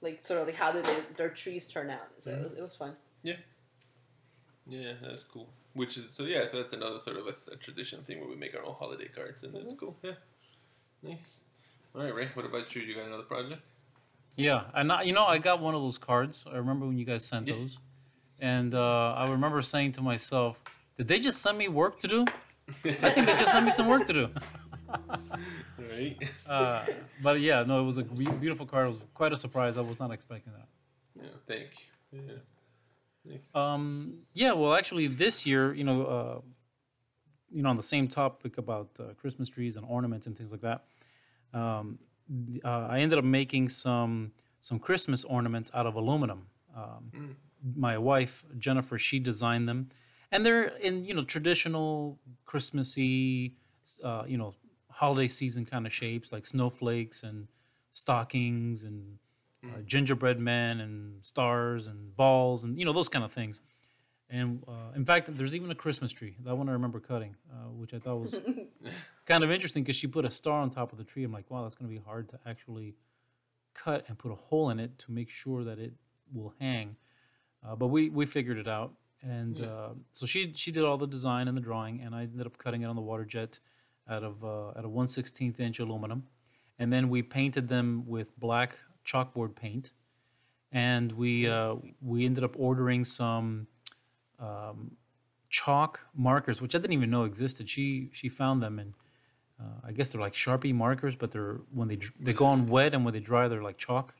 [0.00, 2.08] like sort of like how did their, their trees turn out.
[2.18, 2.94] So it, was, it was fun.
[3.22, 3.36] Yeah,
[4.66, 5.48] Yeah, that's cool.
[5.74, 8.36] Which is so yeah, so that's another sort of a, a tradition thing where we
[8.36, 9.78] make our own holiday cards, and that's Mhm.
[9.78, 9.96] cool.
[10.02, 10.12] Yeah,
[11.02, 11.18] nice.
[11.94, 12.28] All right, Ray.
[12.34, 12.82] What about you?
[12.82, 13.62] You got another project?
[14.36, 16.42] Yeah, and I, you know, I got one of those cards.
[16.50, 17.54] I remember when you guys sent Yeah.
[17.54, 17.78] those,
[18.40, 20.58] and uh, I remember saying to myself,
[20.96, 22.24] "Did they just send me work to do?
[22.84, 24.28] I think they just sent me some work to do."
[25.78, 26.16] right.
[26.48, 26.84] Uh,
[27.22, 28.86] but yeah, no, it was a beautiful card.
[28.86, 29.76] It was quite a surprise.
[29.76, 30.68] I was not expecting that.
[31.22, 31.30] Yeah.
[31.46, 31.68] Thank
[32.12, 32.20] you.
[32.26, 32.32] Yeah.
[33.24, 33.54] Nice.
[33.54, 36.40] Um, yeah, well, actually, this year, you know, uh,
[37.52, 40.60] you know, on the same topic about uh, Christmas trees and ornaments and things like
[40.62, 40.84] that,
[41.54, 41.98] um,
[42.64, 46.46] uh, I ended up making some some Christmas ornaments out of aluminum.
[46.76, 47.34] Um, Mm.
[47.76, 49.88] My wife Jennifer, she designed them,
[50.30, 53.54] and they're in you know traditional Christmassy,
[54.02, 54.54] uh, you know,
[54.90, 57.48] holiday season kind of shapes like snowflakes and
[57.92, 59.18] stockings and
[59.64, 63.60] uh, gingerbread men and stars and balls and you know those kind of things.
[64.34, 66.34] And uh, in fact, there's even a Christmas tree.
[66.44, 68.40] That one I remember cutting, uh, which I thought was
[69.26, 71.22] kind of interesting because she put a star on top of the tree.
[71.22, 72.96] I'm like, wow, that's going to be hard to actually
[73.74, 75.92] cut and put a hole in it to make sure that it
[76.32, 76.96] will hang.
[77.64, 78.92] Uh, but we we figured it out,
[79.22, 82.44] and uh, so she she did all the design and the drawing, and I ended
[82.44, 83.60] up cutting it on the water jet
[84.10, 86.24] out of uh, out of 1/16th inch aluminum,
[86.80, 89.92] and then we painted them with black chalkboard paint,
[90.72, 93.68] and we uh, we ended up ordering some
[94.40, 94.96] um,
[95.48, 97.68] chalk markers, which I didn't even know existed.
[97.68, 98.94] She she found them, and
[99.60, 102.94] uh, I guess they're like Sharpie markers, but they're when they they go on wet,
[102.94, 104.14] and when they dry, they're like chalk.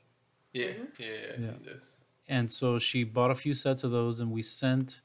[0.53, 0.66] Yeah,
[0.98, 1.50] yeah, yeah, I've Yeah.
[1.50, 1.96] seen those.
[2.29, 5.00] And so she bought a few sets of those, and we sent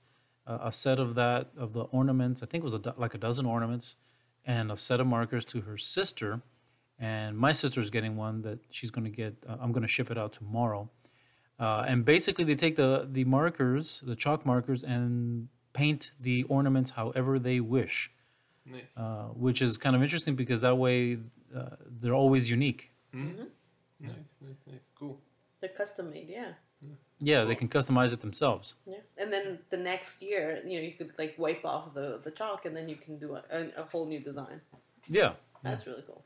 [0.48, 2.42] uh, a set of that of the ornaments.
[2.44, 3.96] I think it was a, do- like a dozen ornaments,
[4.46, 6.42] and a set of markers to her sister.
[7.02, 9.34] And my sister's getting one that she's going to get.
[9.48, 10.90] Uh, I'm going to ship it out tomorrow.
[11.60, 16.92] Uh, and basically, they take the the markers, the chalk markers, and paint the ornaments
[16.92, 18.12] however they wish,
[18.66, 18.82] Nice.
[18.98, 21.18] uh, which is kind of interesting because that way
[21.56, 22.92] uh, they're always unique.
[23.14, 23.44] Mm-hmm.
[24.00, 24.80] Nice, nice, nice.
[24.98, 25.20] Cool.
[25.60, 26.54] They're custom made, yeah.
[27.22, 28.76] Yeah, they can customize it themselves.
[28.88, 32.32] Yeah, and then the next year, you know, you could like wipe off the the
[32.32, 34.62] chalk, and then you can do a, a, a whole new design.
[35.10, 35.34] Yeah.
[35.62, 36.24] That's really cool.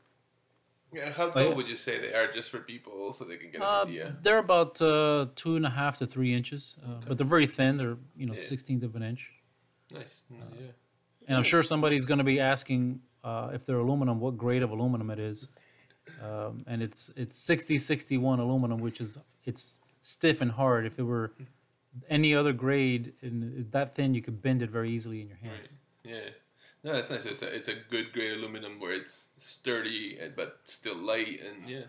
[0.94, 1.54] Yeah, how Oh, tall yeah.
[1.54, 4.16] would you say they are just for people so they can get an Uh, idea?
[4.22, 7.76] they're about uh, two and a half to three inches, uh, but they're very thin.
[7.76, 8.40] They're you know Yeah.
[8.40, 9.30] sixteenth of an inch,
[9.92, 10.22] Nice.
[10.32, 10.66] Mm, yeah.
[11.28, 14.70] and I'm sure somebody's going to be asking uh, if they're aluminum, what grade of
[14.70, 15.48] aluminum it is,
[16.22, 20.84] um, and it's it's 60 61 aluminum, which is it's stiff and hard.
[20.86, 21.32] If it were
[22.10, 25.70] any other grade and that thin, you could bend it very easily in your hands.
[26.04, 26.12] Right.
[26.12, 26.30] Yeah.
[26.84, 27.24] No, that's nice.
[27.24, 31.68] It's a, it's a good grade aluminum where it's sturdy and but still light and
[31.68, 31.84] yeah.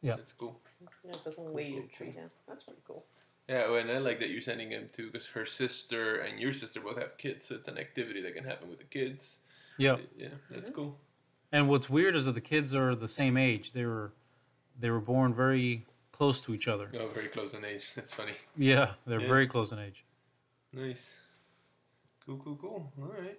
[0.00, 0.16] Yeah.
[0.16, 0.58] That's cool.
[1.04, 2.30] Yeah, it doesn't weigh your tree down.
[2.48, 3.04] That's pretty cool.
[3.48, 6.80] Yeah, and I like that you're sending him too because her sister and your sister
[6.80, 9.36] both have kids, so it's an activity that can happen with the kids.
[9.78, 10.74] Yeah, Yeah, that's mm-hmm.
[10.74, 10.98] cool.
[11.52, 13.72] and what's weird is that the kids are the same age.
[13.72, 14.12] They were
[14.80, 16.90] they were born very close to each other.
[16.98, 17.92] Oh, very close in age.
[17.94, 18.32] That's funny.
[18.56, 19.28] Yeah, they're Yeah.
[19.28, 20.04] very close in age.
[20.72, 21.10] Nice.
[22.24, 22.92] Cool, cool, cool.
[23.00, 23.38] All right.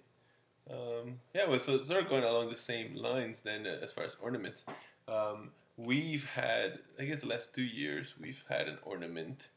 [0.70, 4.04] Um, yeah, well, so sort of going along the same lines then, uh, as far
[4.04, 4.62] as ornaments.
[5.08, 9.48] Um, we've had, I guess, the last two years, we've had an ornament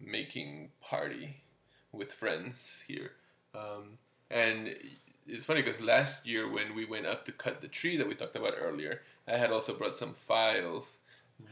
[0.00, 1.36] making party
[1.92, 3.12] with friends here.
[3.54, 3.98] Um,
[4.30, 4.74] and
[5.26, 8.14] it's funny because last year when we went up to cut the tree that we
[8.14, 10.98] talked about earlier, I had also brought some files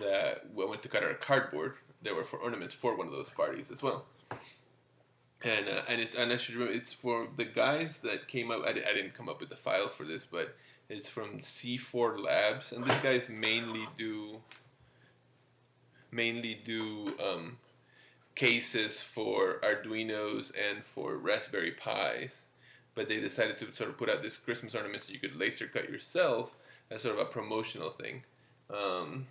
[0.01, 1.75] that we went to cut of cardboard.
[2.03, 4.07] They were for ornaments for one of those parties as well
[5.45, 8.63] and uh, and it's and I should remember it's for the guys that came up.
[8.65, 10.57] I, I didn't come up with the file for this, but
[10.89, 14.41] it's from C4 Labs, and these guys mainly do
[16.11, 17.59] mainly do um,
[18.35, 22.43] cases for Arduino's and for Raspberry Pis.
[22.95, 25.67] But they decided to sort of put out this Christmas ornament so you could laser
[25.67, 26.57] cut yourself
[26.91, 28.23] as sort of a promotional thing.
[28.71, 29.27] Um,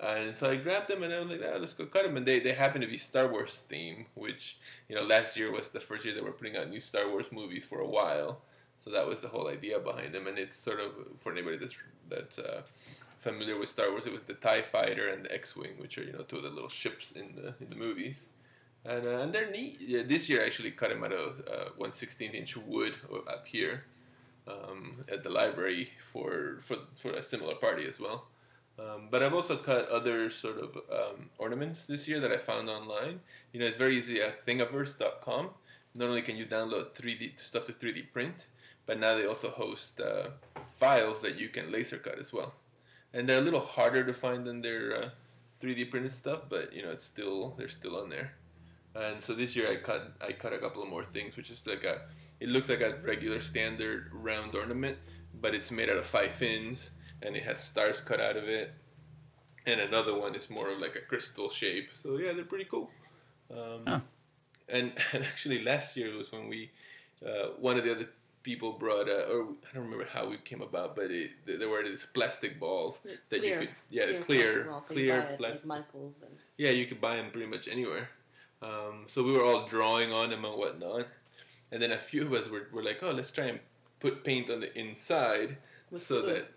[0.00, 2.16] and so I grabbed them and I was like, ah, let's go cut them.
[2.16, 5.70] And they, they happen to be Star Wars theme, which, you know, last year was
[5.70, 8.42] the first year they were putting out new Star Wars movies for a while.
[8.84, 10.26] So that was the whole idea behind them.
[10.26, 11.74] And it's sort of, for anybody that's,
[12.10, 12.62] that's uh,
[13.20, 16.02] familiar with Star Wars, it was the TIE Fighter and the X Wing, which are,
[16.02, 18.26] you know, two of the little ships in the, in the movies.
[18.84, 19.78] And, uh, and they're neat.
[19.80, 22.94] Yeah, this year I actually cut them out of uh, 116 inch wood
[23.28, 23.84] up here
[24.46, 28.26] um, at the library for, for, for a similar party as well.
[28.78, 32.68] Um, but I've also cut other sort of um, ornaments this year that I found
[32.68, 33.20] online.
[33.52, 35.50] You know, it's very easy at thingiverse.com.
[35.94, 38.34] Not only can you download 3D stuff to 3D print,
[38.86, 40.28] but now they also host uh,
[40.80, 42.54] files that you can laser cut as well.
[43.12, 45.08] And they're a little harder to find than their uh,
[45.62, 48.32] 3D printed stuff, but you know, it's still they're still on there.
[48.96, 51.62] And so this year I cut I cut a couple of more things, which is
[51.64, 52.02] like a
[52.40, 54.98] it looks like a regular standard round ornament,
[55.40, 56.90] but it's made out of five fins
[57.24, 58.72] and it has stars cut out of it.
[59.66, 61.88] And another one is more of like a crystal shape.
[62.02, 62.90] So yeah, they're pretty cool.
[63.50, 64.00] Um, Huh.
[64.68, 66.70] and, and actually last year was when we
[67.26, 68.08] uh, one of the other
[68.42, 71.82] people brought uh, or I don't remember how we came about, but it, there were
[71.82, 72.98] these plastic balls
[73.30, 76.14] that you could yeah the clear plastic balls, so clear buy it plastic like Michaels
[76.20, 78.08] and yeah, you could buy them pretty much anywhere.
[78.62, 81.06] Um, so we were all drawing on them and whatnot.
[81.72, 83.60] And then a few of us were, were like, oh, let's try and
[84.00, 85.56] put paint on the inside
[85.90, 86.32] With so glue.
[86.34, 86.50] that.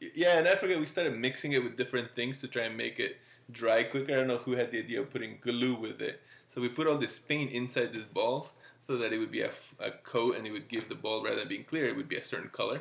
[0.00, 3.00] Yeah, and I forget we started mixing it with different things to try and make
[3.00, 3.18] it
[3.50, 4.12] dry quicker.
[4.12, 6.20] I don't know who had the idea of putting glue with it.
[6.54, 8.52] So we put all this paint inside these balls
[8.86, 9.50] so that it would be a
[10.02, 12.24] coat and it would give the ball rather than being clear, it would be a
[12.24, 12.80] certain color.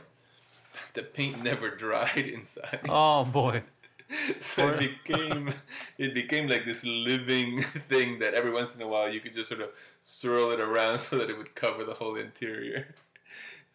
[0.71, 2.79] But the paint never dried inside.
[2.87, 3.63] Oh boy.
[4.39, 5.53] so it became
[5.97, 9.49] it became like this living thing that every once in a while you could just
[9.49, 9.69] sort of
[10.05, 12.95] swirl it around so that it would cover the whole interior.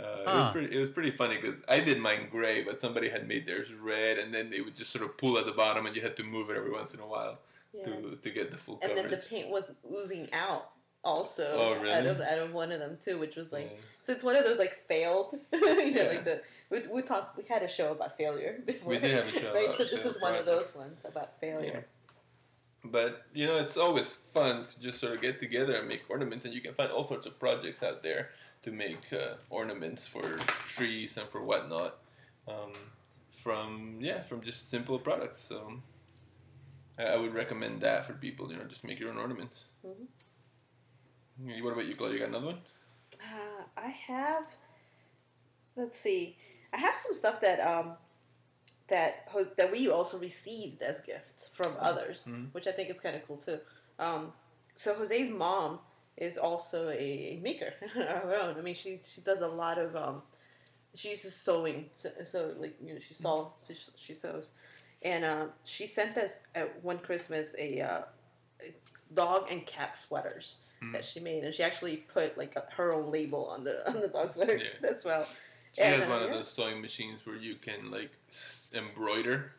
[0.03, 3.09] Uh, it, was pretty, it was pretty funny because I did mine gray, but somebody
[3.09, 5.87] had made theirs red, and then it would just sort of pull at the bottom,
[5.87, 7.39] and you had to move it every once in a while
[7.73, 7.85] Yeah.
[7.87, 9.03] to, to get the full And coverage.
[9.03, 10.71] then the paint was oozing out
[11.05, 13.79] also Oh, out of out of one of them too, which was like Yeah.
[13.99, 15.61] so it's one of those like failed you
[15.95, 16.09] know Yeah.
[16.09, 19.27] like the we, we talked we had a show about failure before We did have
[19.27, 21.87] a show right about so this is one of those ones about failure
[22.85, 26.45] But you know, it's always fun to just sort of get together and make ornaments,
[26.45, 28.31] and you can find all sorts of projects out there
[28.63, 30.23] to make uh, ornaments for
[30.77, 31.99] trees and for whatnot.
[32.49, 32.73] Um,
[33.43, 35.41] from yeah, from just simple products.
[35.43, 35.73] So
[36.99, 38.51] I, I would recommend that for people.
[38.51, 39.65] You know, just make your own ornaments.
[39.85, 40.07] Mhm.
[41.63, 42.15] What about you, Claudia?
[42.15, 42.59] You got another one?
[43.21, 44.45] Uh, I have.
[45.77, 46.37] Let's see.
[46.73, 47.95] I have some stuff that um,
[48.89, 52.53] that ho- that we also received as gifts from others, Mhm.
[52.53, 53.59] which I think is kind of cool too.
[53.99, 54.33] Um,
[54.75, 55.81] so Jose's mom
[56.17, 57.91] is also a maker of
[58.25, 58.57] her own.
[58.59, 60.23] I mean, she she does a lot of um,
[60.95, 61.87] she uses sewing.
[61.95, 64.51] So, so like you know, she saw she, she sews,
[65.03, 68.01] and uh, she sent us at one Christmas a, uh,
[68.63, 68.75] a
[69.15, 70.93] dog and cat sweaters Mm.
[70.95, 74.01] that she made, and she actually put like a, her own label on the on
[74.01, 74.91] the dog sweaters Yeah.
[74.91, 75.25] as well.
[75.77, 79.53] She And, has uh, one of those sewing machines where you can like s- embroider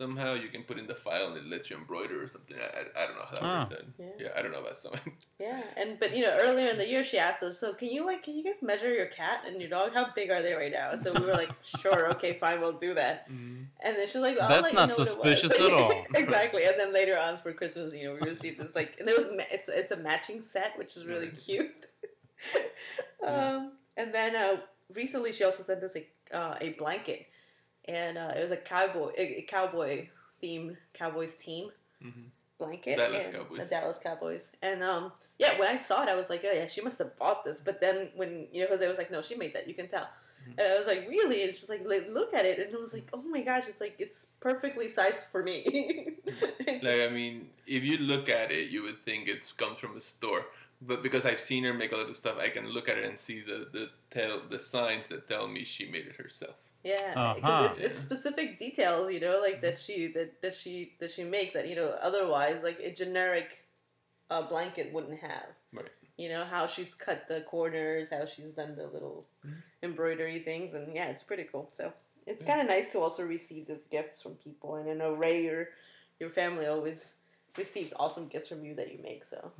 [0.00, 0.34] somehow.
[0.34, 2.56] You can put in the file and it lets you embroider or something.
[2.66, 3.68] I, I, I don't know how that Ah.
[3.70, 3.74] works.
[3.98, 4.08] I- Yeah.
[4.22, 5.12] yeah, I don't know about sewing.
[5.46, 8.04] Yeah, and but you know earlier in the year she asked us, so can you
[8.10, 9.94] like can you guys measure your cat and your dog?
[9.94, 10.88] How big are they right now?
[10.96, 11.50] So we were like,
[11.82, 13.26] sure, okay, fine, we'll do that.
[13.28, 16.04] And then she's like, I'll That's you not know suspicious at all.
[16.14, 16.64] exactly.
[16.68, 19.28] And then later on for Christmas, you know, we received this like, and it was
[19.56, 21.86] it's it's a matching set, which is really cute.
[23.26, 24.56] um, and then uh,
[24.94, 27.26] recently she also sent us a uh, a blanket,
[27.86, 30.08] and uh, it was a cowboy a, cowboy
[30.42, 31.70] themed Cowboys team
[32.02, 32.30] Mhm.
[32.58, 32.96] blanket.
[32.98, 33.58] Dallas and- Cowboys.
[33.58, 34.52] The Dallas Cowboys.
[34.62, 37.16] And um, yeah, when I saw it, I was like, oh yeah, she must have
[37.18, 37.60] bought this.
[37.60, 39.68] But then when you know Jose was like, no, she made that.
[39.68, 40.08] You can tell.
[40.42, 40.58] Mm-hmm.
[40.58, 41.44] And I was like, really?
[41.44, 42.58] And she's like, like, look at it.
[42.58, 46.16] And I was like, oh my gosh, it's like it's perfectly sized for me.
[46.82, 50.00] Like I mean, if you look at it, you would think it's comes from a
[50.00, 50.46] store.
[50.80, 53.04] But because I've seen her make a lot of stuff, I can look at it
[53.04, 56.54] and see the the tell the signs that tell me she made it herself.
[56.82, 57.68] Yeah, because Uh-huh.
[57.70, 61.52] it's, it's specific details, you know, like that she that, that she that she makes
[61.54, 63.64] that you know otherwise like a generic
[64.30, 65.46] uh, blanket wouldn't have.
[65.72, 65.90] Right.
[66.16, 69.58] You know how she's cut the corners, how she's done the little Mm-hmm.
[69.82, 71.68] embroidery things, and yeah, it's pretty cool.
[71.72, 71.92] So
[72.26, 75.44] it's kind of nice to also receive these gifts from people, and I know Ray,
[75.44, 75.68] your
[76.20, 77.14] your family always
[77.58, 79.24] receives awesome gifts from you that you make.
[79.24, 79.52] So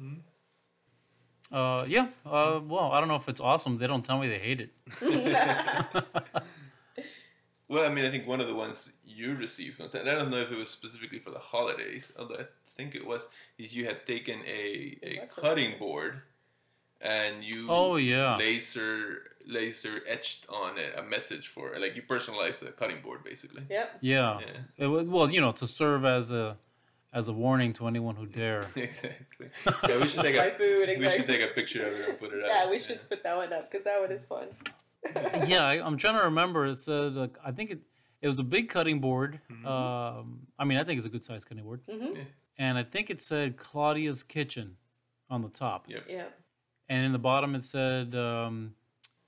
[1.53, 2.09] Uh, yeah.
[2.25, 3.79] Uh, well, I don't know if it's awesome.
[3.79, 4.71] They don't tell me they hate it.
[7.71, 10.43] Well, I mean, I think one of the ones you received, and I don't know
[10.43, 13.23] if it was specifically for the holidays, although I think it was,
[13.59, 16.21] is you had taken a, a cutting board
[17.01, 18.37] and you Oh yeah.
[18.37, 23.63] laser laser etched on it a message for like you personalized the cutting board basically.
[23.71, 23.97] yep.
[24.01, 24.41] Yeah.
[24.41, 26.57] Yeah, It would, well, you know, to serve as a
[27.13, 28.67] as a warning to anyone who dare.
[28.77, 29.49] exactly.
[29.89, 32.19] Yeah, we should take My a food, we should take a picture of it and
[32.21, 32.51] put it out.
[32.51, 34.49] Yeah, we should put that one up because that one is fun.
[35.47, 36.67] Yeah, I, I'm trying to remember.
[36.67, 37.79] It said, uh, I think it
[38.23, 39.41] it was a big cutting board.
[39.51, 39.67] Mhm.
[39.67, 42.13] Um, I mean, I think it's a good sized cutting board, hmm
[42.59, 44.77] and I think it said Claudia's Kitchen
[45.31, 46.05] on the top, Yep.
[46.09, 46.25] Yeah.
[46.89, 48.75] and in the bottom it said, um,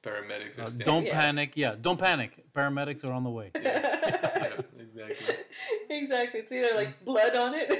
[0.03, 1.13] Paramedics are uh, "Don't Yeah.
[1.15, 2.45] panic." Yeah, don't panic.
[2.53, 3.51] Paramedics are on the way.
[3.55, 5.35] Yeah, exactly.
[5.91, 6.41] exactly.
[6.41, 7.71] It's either like blood on it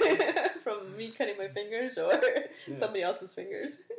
[0.63, 2.11] from me cutting my fingers or
[2.77, 3.81] somebody else's fingers.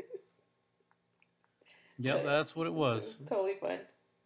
[1.98, 3.20] Yep, that's what it was.
[3.20, 3.78] It's totally fun.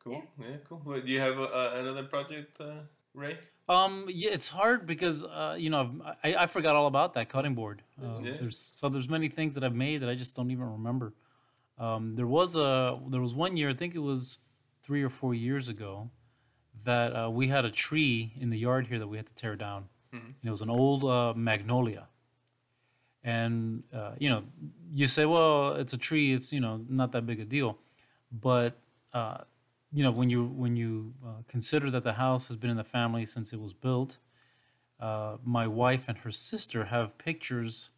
[0.03, 0.23] Cool.
[0.41, 0.81] Yeah, cool.
[0.85, 2.81] Well, do you have uh, another project, uh,
[3.15, 3.39] Ray?
[3.69, 7.55] Um, yeah, it's hard because uh, you know I, I forgot all about that cutting
[7.55, 7.83] board.
[8.03, 8.33] Uh, Yeah.
[8.41, 11.13] There's so there's many things that I've made that I just don't even remember.
[11.79, 14.39] Um, there was a there was one year I think it was
[14.83, 16.11] three or four years ago
[16.85, 19.57] that uh, we had a tree in the yard here that we had to tear
[19.57, 19.89] down.
[20.15, 20.21] Mhm.
[20.25, 22.07] And it was an old uh, magnolia.
[23.25, 24.45] And uh, you know,
[24.93, 26.33] you say, well, it's a tree.
[26.33, 27.79] It's you know not that big a deal,
[28.31, 28.79] but
[29.13, 29.39] uh,
[29.93, 32.85] you know when you when you uh, consider that the house has been in the
[32.85, 34.19] family since it was built
[35.01, 37.91] uh, my wife and her sister have pictures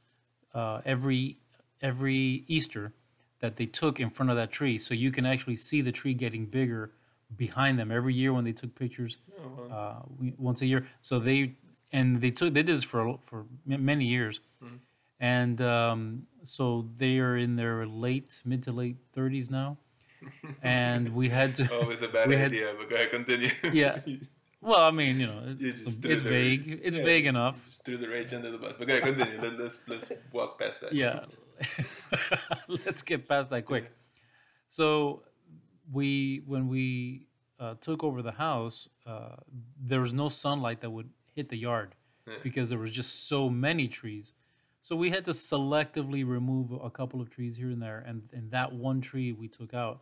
[0.54, 1.38] uh, every
[1.80, 2.92] every easter
[3.40, 6.14] that they took in front of that tree so you can actually see the tree
[6.14, 6.92] getting bigger
[7.36, 10.86] behind them every year when they took pictures Oh, uh, we, once a year.
[11.00, 11.50] So they
[11.92, 14.78] and they took they did this for for many years, Mhm.
[15.20, 19.76] And um, so they are in their late mid to late thirties now,
[20.62, 21.68] and we had to.
[21.72, 23.50] Oh, it's a bad we had- idea, but go ahead, continue.
[23.72, 24.00] Yeah.
[24.62, 26.80] Well, I mean, you know, it's, You it's, it's the- vague.
[26.84, 27.04] It's yeah.
[27.04, 27.56] vague enough.
[27.64, 28.74] Just threw the rage under the bus.
[28.78, 29.40] But go ahead, continue.
[29.40, 30.92] Let, let's let's walk past that.
[30.92, 31.20] Yeah.
[32.68, 33.90] Let's get past that quick.
[34.68, 35.22] So,
[35.90, 37.26] we when we
[37.58, 39.36] uh, took over the house, uh,
[39.82, 41.94] there was no sunlight that would hit the yard
[42.26, 42.34] Yeah.
[42.42, 44.32] because there was just so many trees.
[44.82, 48.50] So we had to selectively remove a couple of trees here and there, and and
[48.50, 50.00] that one tree we took out.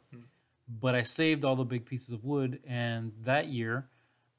[0.80, 3.88] But I saved all the big pieces of wood, and that year,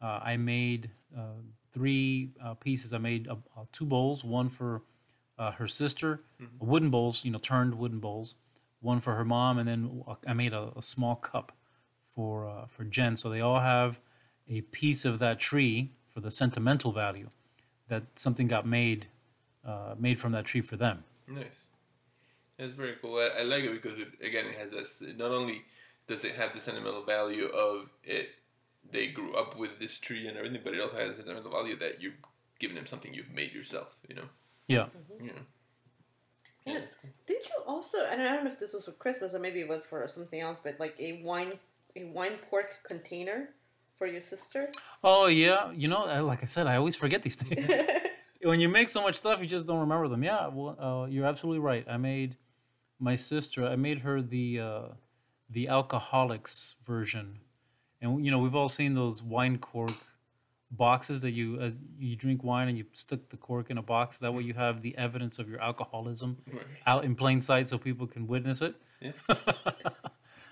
[0.01, 1.41] uh, I made uh,
[1.73, 2.93] three uh, pieces.
[2.93, 4.83] I made uh, uh, two bowls, one for
[5.37, 6.21] uh, her sister,
[6.59, 8.35] wooden bowls, you know, turned wooden bowls,
[8.81, 11.51] one for her mom, and then I made a, a small cup
[12.15, 13.17] for uh, for Jen.
[13.17, 13.99] So they all have
[14.47, 17.29] a piece of that tree for the sentimental value
[17.87, 19.07] that something got made
[19.65, 21.03] uh, made from that tree for them.
[21.27, 21.45] Nice.
[22.57, 23.15] That's very cool.
[23.15, 25.03] I, I like it because it, again, it has this.
[25.17, 25.63] Not only
[26.07, 28.29] does it have the sentimental value of it,
[28.91, 31.77] they grew up with this tree and everything, but it also has the sentimental value
[31.79, 32.15] that you've
[32.59, 33.95] given them something you've made yourself.
[34.07, 34.29] You know.
[34.67, 34.85] Yeah.
[35.21, 35.31] Yeah.
[36.65, 36.81] Yeah.
[37.25, 37.97] Did you also?
[38.11, 40.39] And I don't know if this was for Christmas or maybe it was for something
[40.39, 41.53] else, but like a wine,
[41.95, 43.49] a wine cork container
[43.97, 44.67] for your sister.
[45.03, 45.71] Oh yeah.
[45.71, 47.71] You know, like I said, I always forget these things.
[48.43, 50.23] when you make so much stuff, you just don't remember them.
[50.23, 51.85] Yeah, well, uh, you're absolutely right.
[51.89, 52.37] I made
[52.99, 53.65] my sister.
[53.65, 54.81] I made her the uh,
[55.49, 57.39] the alcoholics version,
[58.01, 59.91] and you know we've all seen those wine cork
[60.71, 64.19] boxes that you uh, you drink wine and you stick the cork in a box.
[64.19, 66.61] That way you have the evidence of your alcoholism Right.
[66.85, 68.75] out in plain sight, so people can witness it.
[69.01, 69.13] Yeah.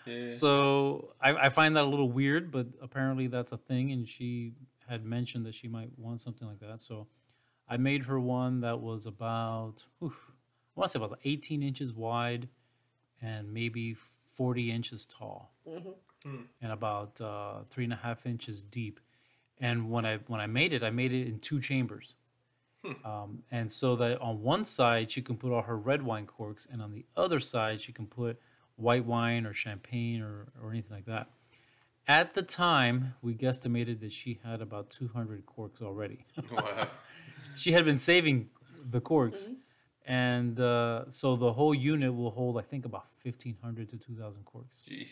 [0.05, 0.29] Yeah.
[0.29, 4.53] So I, I find that a little weird, but apparently that's a thing, and she
[4.87, 6.79] had mentioned that she might want something like that.
[6.79, 7.07] So
[7.69, 10.31] I made her one that was about, oof,
[10.75, 12.47] I want to say about 18 inches wide
[13.21, 16.45] and maybe 40 inches tall, Mhm.
[16.61, 18.99] and about uh, three and a half inches deep.
[19.59, 22.13] And when I when I made it, I made it in two chambers.
[23.03, 26.65] Um, and so that on one side she can put all her red wine corks,
[26.71, 28.39] and on the other side she can put
[28.77, 31.27] white wine or champagne or, or anything like that.
[32.07, 36.25] At the time, we guesstimated that she had about 200 corks already.
[36.51, 36.87] wow.
[37.57, 38.49] she had been saving
[38.89, 39.49] the corks,
[40.05, 44.81] and uh, so the whole unit will hold, I think, about 1,500 to 2,000 corks.
[44.89, 45.07] Jeez.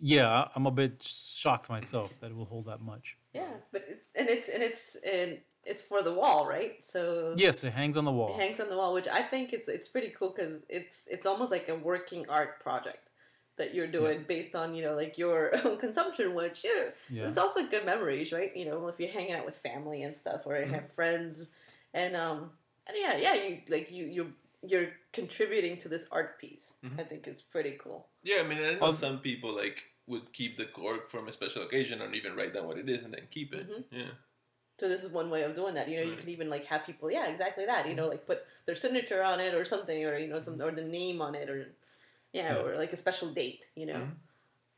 [0.00, 3.16] Yeah, I'm a bit shocked myself that it will hold that much.
[3.32, 6.84] Yeah, but it's and it's and it's and it's for the wall, right?
[6.84, 8.26] So Yes, it hangs on the wall.
[8.26, 8.40] it wall.
[8.40, 11.52] hangs on the wall, which I think it's it's pretty cool because it's it's almost
[11.52, 13.10] like a working art project
[13.58, 17.28] that you're doing based on you know like your own consumption, which yeah, Yeah.
[17.28, 18.54] it's also good memories, right?
[18.56, 20.74] You know, if you're hanging out with family and stuff, or you Mm-hmm.
[20.74, 21.48] have friends,
[21.94, 22.50] and um,
[22.86, 24.32] and yeah, yeah, you like you you
[24.66, 26.74] you're contributing to this art piece.
[26.84, 27.00] Mm-hmm.
[27.00, 28.06] I think it's pretty cool.
[28.22, 31.32] Yeah, I mean, I know Well- some people like would keep the cork from a
[31.32, 33.70] special occasion, or even write down what it is and then keep it.
[33.70, 33.84] Mhm.
[33.90, 34.10] Yeah.
[34.80, 35.88] So this is one way of doing that.
[35.88, 37.86] You know, you can even like have people, yeah, exactly that.
[37.88, 40.72] You know, like put their signature on it or something, or you know, some or
[40.72, 41.72] the name on it, or
[42.32, 42.62] yeah, Yeah.
[42.62, 43.64] or like a special date.
[43.76, 44.14] You know, Mhm.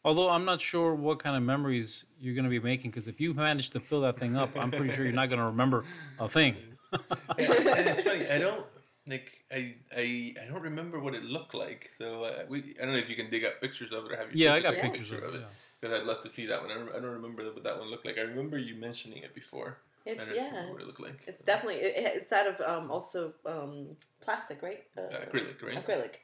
[0.06, 3.20] Although I'm not sure what kind of memories you're going to be making, because if
[3.22, 5.84] you manage to fill that thing up, I'm pretty sure you're not going to remember
[6.18, 6.56] a thing.
[6.92, 6.98] and
[7.38, 8.28] it's funny.
[8.28, 8.66] I don't
[9.08, 9.44] like.
[9.50, 11.90] I I I don't remember what it looked like.
[11.98, 12.76] So uh, we.
[12.80, 14.54] I don't know if you can dig up pictures of it or have your Yeah,
[14.54, 15.40] I sister got a pictures picture of it.
[15.40, 15.46] yeah.
[15.80, 16.70] Because I'd love to see that one.
[16.70, 18.16] I don't, I don't remember what that one looked like.
[18.18, 19.78] I remember you mentioning it before.
[20.06, 21.20] It's yeah, remember what it looked like.
[21.26, 24.84] it's definitely it, it- it's out of um also um plastic, right?
[24.96, 25.78] Uh, Uh, acrylic, right?
[25.86, 26.14] Acrylic.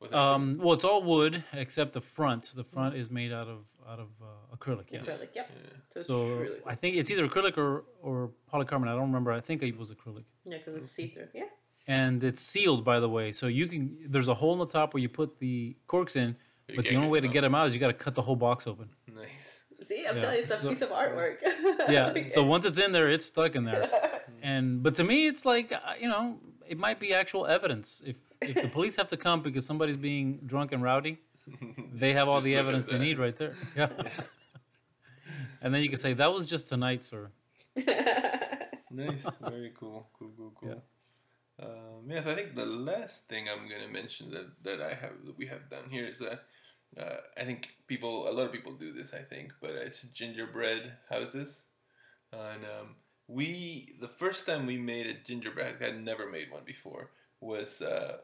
[0.00, 2.52] With Um, well, it's all wood except the front.
[2.54, 4.86] The front is made out of out of uh, acrylic.
[4.90, 5.04] Yes.
[5.04, 5.28] Acrylic.
[5.34, 5.50] Yep.
[5.50, 5.70] Yeah.
[5.90, 6.62] So, So really cool.
[6.66, 8.88] I think it's either acrylic or or polycarbonate.
[8.88, 9.32] I don't remember.
[9.32, 10.24] I think it was acrylic.
[10.44, 11.28] yeah, because it's see through.
[11.34, 11.44] Yeah.
[11.88, 13.30] And it's sealed, by the way.
[13.32, 13.96] So you can.
[14.08, 16.36] There's a hole in the top where you put the corks in,
[16.68, 18.14] You but the only way to them get them out is you got to cut
[18.16, 18.88] the whole box open.
[19.14, 19.62] Nice.
[19.82, 21.36] See, I'm Yeah, telling you, it's a so- piece of artwork.
[21.88, 22.28] Yeah.
[22.28, 23.88] So once it's in there, it's stuck in there.
[24.42, 26.38] And but to me, it's like uh, you know,
[26.68, 28.02] it might be actual evidence.
[28.06, 31.18] If if the police have to come because somebody's being drunk and rowdy,
[31.94, 33.54] they have all Just the evidence they need right there.
[33.76, 33.88] Yeah.
[35.60, 37.30] and then you can say that was just tonight, sir.
[38.90, 39.26] nice.
[39.40, 40.08] Very cool.
[40.18, 40.32] Cool.
[40.36, 40.52] Cool.
[40.60, 40.82] Cool.
[41.62, 45.38] Um, yes, I think the last thing I'm gonna mention that, that I have that
[45.38, 46.44] we have done here is that
[46.98, 50.92] uh, I think people a lot of people do this I think, but it's gingerbread
[51.08, 51.62] houses,
[52.32, 56.64] and um, we the first time we made a gingerbread I had never made one
[56.64, 57.10] before
[57.46, 58.18] was uh,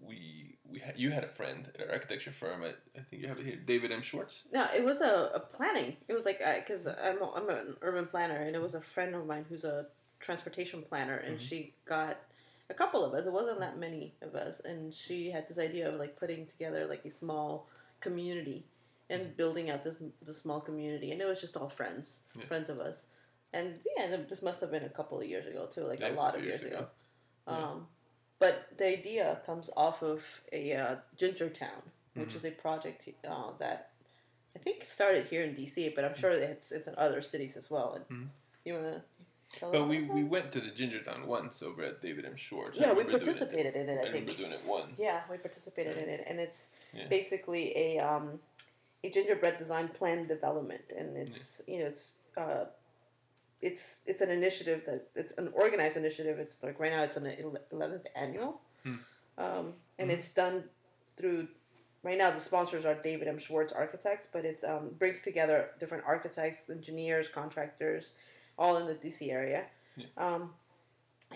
[0.00, 2.62] we we had, you had a friend at our architecture firm.
[2.62, 4.02] I, I think you have it here, David M.
[4.02, 4.42] Schwartz.
[4.52, 5.96] No, it was a, a planning.
[6.08, 9.14] It was like because I'm a, I'm an urban planner, and it was a friend
[9.14, 9.86] of mine who's a
[10.20, 11.48] transportation planner, and Mhm.
[11.48, 12.18] she got
[12.70, 13.26] a couple of us.
[13.26, 16.86] It wasn't that many of us, and she had this idea of like putting together
[16.86, 17.68] like a small
[18.00, 18.64] community
[19.10, 22.46] and building out this the small community, and it was just all friends, Yeah.
[22.46, 23.04] friends of us.
[23.52, 26.22] And yeah, this must have been a couple of years ago too, like Yeah, a
[26.22, 26.86] lot of years years ago.
[27.46, 27.58] ago.
[27.58, 27.80] Yeah.
[28.42, 30.18] But the idea comes off of
[30.52, 31.82] a uh, Ginger Town,
[32.14, 32.36] which Mhm.
[32.38, 33.80] is a project uh, that
[34.56, 37.70] I think started here in DC, but I'm sure it's it's in other cities as
[37.74, 37.88] well.
[37.96, 38.28] And Mhm.
[38.64, 39.04] you wanna
[39.56, 42.34] tell But we, we went to the Ginger Town once over at David M.
[42.34, 42.36] I
[42.74, 43.10] yeah, we doing it.
[43.18, 43.98] participated in it.
[44.04, 44.98] I I think doing it once.
[44.98, 46.60] yeah, we participated in it, and it's
[46.92, 47.06] Yeah.
[47.16, 48.26] basically a um,
[49.04, 52.04] a gingerbread design plan development, and it's you know it's.
[52.36, 52.64] Uh,
[53.62, 56.38] it's it's an initiative that it's an organized initiative.
[56.38, 57.26] It's like right now it's an
[57.70, 58.96] eleventh annual, Hmm.
[59.38, 60.14] um, and Mhm.
[60.14, 60.68] it's done
[61.16, 61.48] through.
[62.02, 63.38] Right now, the sponsors are David M.
[63.38, 68.12] Schwartz Architects, but it um, brings together different architects, engineers, contractors,
[68.58, 70.06] all in the DC area, Yeah.
[70.16, 70.54] um,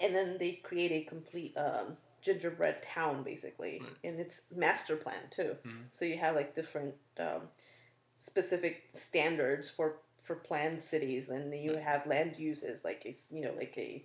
[0.03, 3.93] and then they create a complete um, gingerbread town, basically, Right.
[4.03, 5.57] and it's master plan too.
[5.64, 5.85] Mhm.
[5.93, 7.49] So you have like different um,
[8.18, 13.55] specific standards for for planned cities, and you have land uses like a you know
[13.57, 14.05] like a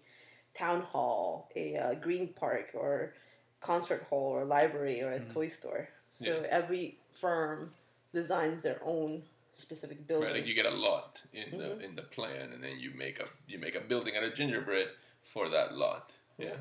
[0.53, 3.13] town hall, a uh, green park, or
[3.59, 5.33] concert hall, or library, or a Mhm.
[5.33, 5.89] toy store.
[6.11, 6.47] So Yeah.
[6.59, 7.73] every firm
[8.13, 10.27] designs their own specific building.
[10.27, 11.81] Right, like you get a lot in the Mhm.
[11.85, 14.89] in the plan, and then you make a you make a building out of gingerbread
[15.23, 16.11] for that lot.
[16.37, 16.57] Yeah,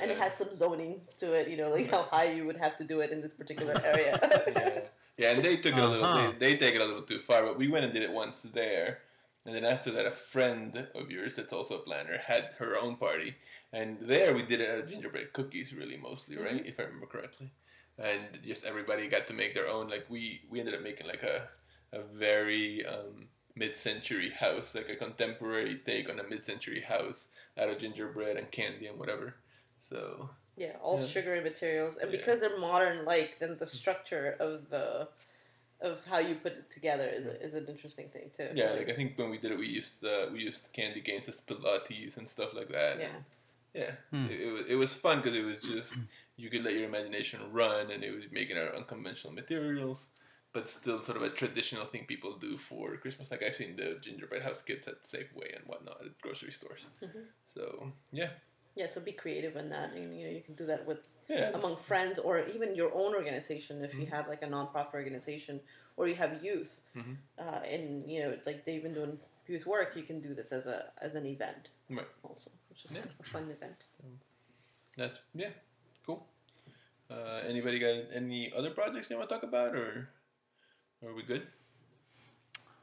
[0.00, 2.56] and it uh, has some zoning to it, you know, like how high you would
[2.56, 4.18] have to do it in this particular area.
[4.62, 4.80] yeah.
[5.16, 6.04] Yeah, and they took it a little.
[6.04, 6.32] Uh-huh.
[6.38, 8.42] They, they take it a little too far, but we went and did it once
[8.42, 8.98] there,
[9.46, 12.96] and then after that, a friend of yours that's also a planner had her own
[12.96, 13.34] party,
[13.72, 16.66] and there we did it out of gingerbread cookies, really mostly, right, Mm-hmm.
[16.66, 17.50] if I remember correctly,
[17.98, 19.88] and just everybody got to make their own.
[19.88, 21.48] Like we we ended up making like a
[21.92, 27.78] a very um, mid-century house, like a contemporary take on a mid-century house out of
[27.78, 29.36] gingerbread and candy and whatever.
[29.88, 31.06] So Yeah, all Yeah.
[31.06, 32.18] sugary materials, and Yeah.
[32.18, 35.08] because they're modern, like then the structure of the
[35.80, 38.48] of how you put it together is, a, is an interesting thing too.
[38.54, 41.28] yeah, like I think when we did it, we used uh, we used candy canes
[41.28, 42.98] as pilotis and stuff like that.
[42.98, 43.16] yeah,
[43.74, 44.26] Yeah, Hmm.
[44.26, 45.98] it, it, was, it was fun because it was just
[46.36, 50.06] you could let your imagination run, and it was making out of unconventional materials,
[50.52, 53.30] but still sort of a traditional thing people do for Christmas.
[53.30, 56.86] Like I've seen the gingerbread house kits at Safeway and whatnot at grocery stores.
[57.02, 57.24] Mhm.
[57.54, 58.30] So yeah,
[58.74, 58.86] yeah.
[58.86, 60.98] So be creative in that, and you know you can do that with
[61.28, 64.10] yeah, among friends or even your own organization if you Mhm.
[64.10, 65.60] have like a nonprofit organization
[65.96, 67.16] or you have youth, Mhm.
[67.38, 69.96] uh, and you know like they've been doing youth work.
[69.96, 72.06] You can do this as a as an event, Right.
[72.22, 73.04] Also, which is Yeah.
[73.20, 73.84] a fun event.
[74.96, 75.50] that's yeah,
[76.06, 76.26] cool.
[77.10, 80.08] Uh, anybody got any other projects they want to talk about, or
[81.02, 81.46] are we good?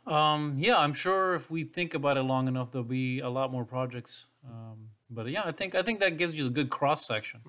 [0.06, 3.52] Um, yeah, I'm sure if we think about it long enough, there'll be a lot
[3.52, 4.26] more projects.
[4.46, 7.42] Um, but yeah, I think I think that gives you a good cross section.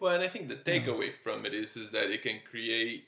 [0.00, 3.04] Well, and I think the takeaway from it is is that it can create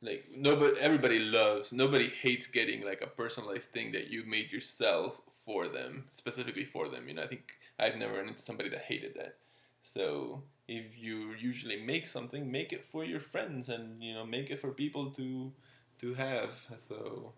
[0.00, 5.20] like nobody everybody loves nobody hates getting like a personalized thing that you made yourself
[5.44, 7.22] for them specifically for them you know?
[7.22, 7.42] I think
[7.80, 9.36] i've never run into somebody that hated that.
[9.82, 14.50] So if you usually make something make it for your friends and you know make
[14.50, 15.52] it for people to
[16.00, 16.50] to have
[16.88, 17.32] so.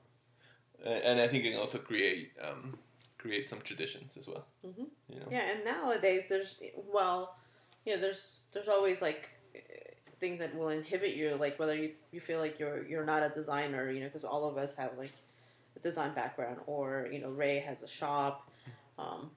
[0.85, 2.79] And i think it can also create um
[3.23, 4.87] create some traditions as well Mhm.
[5.09, 6.51] you know Yeah, and nowadays there's
[6.99, 7.19] well,
[7.85, 9.23] you know, there's there's always like
[10.21, 13.31] things that will inhibit you, like whether you you feel like you're you're not a
[13.41, 15.13] designer, you know, because all of us have like
[15.77, 18.51] a design background, or you know, Ray has a shop,
[18.99, 19.31] um,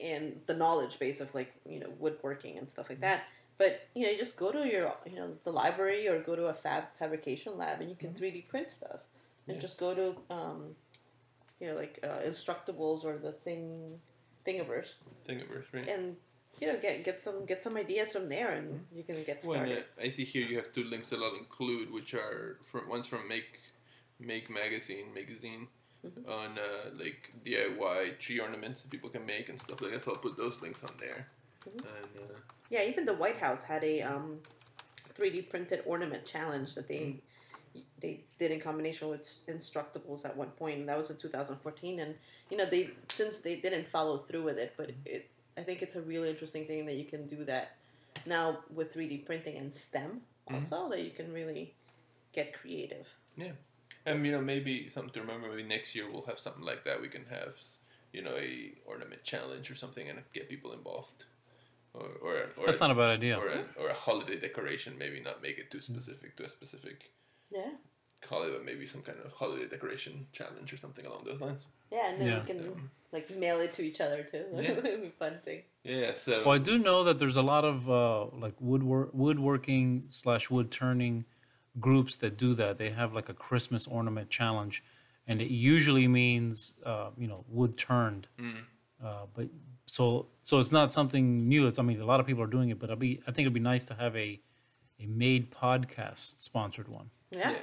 [0.00, 3.24] and the knowledge base of like you know woodworking and stuff like that.
[3.58, 6.46] But you know, you just go to your you know the library or go to
[6.46, 9.00] a fab fabrication lab, and you can three D print stuff,
[9.46, 9.60] and Yeah.
[9.60, 10.76] just go to um,
[11.60, 14.00] you know like uh, Instructables or the thing
[14.46, 14.94] Thingiverse
[15.28, 16.16] thingiverse right and
[16.58, 19.52] you know get get some get some ideas from there and you can get Well,
[19.52, 19.84] started.
[19.98, 23.06] uh, I see here you have two links that I'll include, which are from one's
[23.06, 23.60] from Make
[24.18, 25.68] Make Magazine magazine
[26.06, 26.26] Mhm.
[26.28, 30.02] on uh, like DIY tree ornaments that people can make and stuff like that.
[30.02, 31.28] So I'll put those links on there.
[31.68, 31.76] Mhm.
[31.96, 32.38] And uh,
[32.70, 34.40] Yeah, even the White House had a um,
[35.14, 37.20] 3D printed ornament challenge that they
[38.00, 42.00] they did in combination with Instructables at one point, and that was in 2014.
[42.00, 42.14] And
[42.50, 45.96] you know they since they didn't follow through with it, but it I think it's
[45.96, 47.76] a really interesting thing that you can do that
[48.26, 50.54] now with 3D printing and STEM Mhm.
[50.54, 51.74] also that you can really
[52.32, 53.06] get creative.
[53.36, 53.52] Yeah,
[54.06, 55.48] and you know maybe something to remember.
[55.48, 57.00] Maybe next year we'll have something like that.
[57.00, 57.54] We can have
[58.12, 61.24] you know a ornament challenge or something and get people involved.
[61.92, 63.36] or or, or That's not a bad idea.
[63.38, 64.96] or a, or a holiday decoration.
[64.98, 67.10] Maybe not make it too specific to a specific
[67.50, 67.70] Yeah.
[68.28, 71.62] holiday, but maybe some kind of holiday decoration challenge or something along those lines.
[71.90, 72.40] Yeah, and then Yeah.
[72.40, 74.44] we can like mail it to each other too.
[74.54, 74.70] Yeah.
[74.72, 75.62] It'd be a fun thing.
[75.84, 76.12] Yeah.
[76.24, 80.48] So Well, I do know that there's a lot of uh, like woodwork, woodworking slash
[80.50, 81.24] wood turning
[81.80, 82.78] groups that do that.
[82.78, 84.84] They have like a Christmas ornament challenge,
[85.26, 88.28] and it usually means uh, you know wood turned.
[88.38, 88.64] Mm.
[89.04, 89.48] Uh, but
[89.86, 91.66] so so it's not something new.
[91.66, 93.40] It's I mean a lot of people are doing it, but I'll be I think
[93.46, 94.40] it'd be nice to have a
[95.02, 97.10] a made podcast sponsored one.
[97.30, 97.52] Yeah.
[97.52, 97.58] Yeah.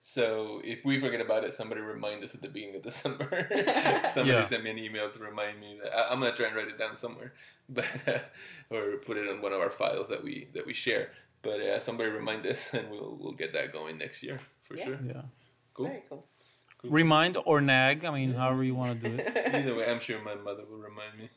[0.00, 3.48] So if we forget about it, somebody remind us at the beginning of December.
[4.10, 4.44] somebody Yeah.
[4.44, 6.78] send me an email to remind me that I, I'm gonna try and write it
[6.78, 7.32] down somewhere,
[7.68, 7.84] but
[8.70, 11.10] or put it on one of our files that we that we share.
[11.42, 14.84] But uh, somebody remind us, and we'll we'll get that going next year for Yeah.
[14.84, 14.98] sure.
[15.06, 15.22] Yeah.
[15.74, 15.86] Cool.
[15.88, 16.26] Very cool.
[16.84, 18.04] Remind or nag.
[18.04, 19.54] I mean, however you want to do it.
[19.54, 21.28] Either way, I'm sure my mother will remind me.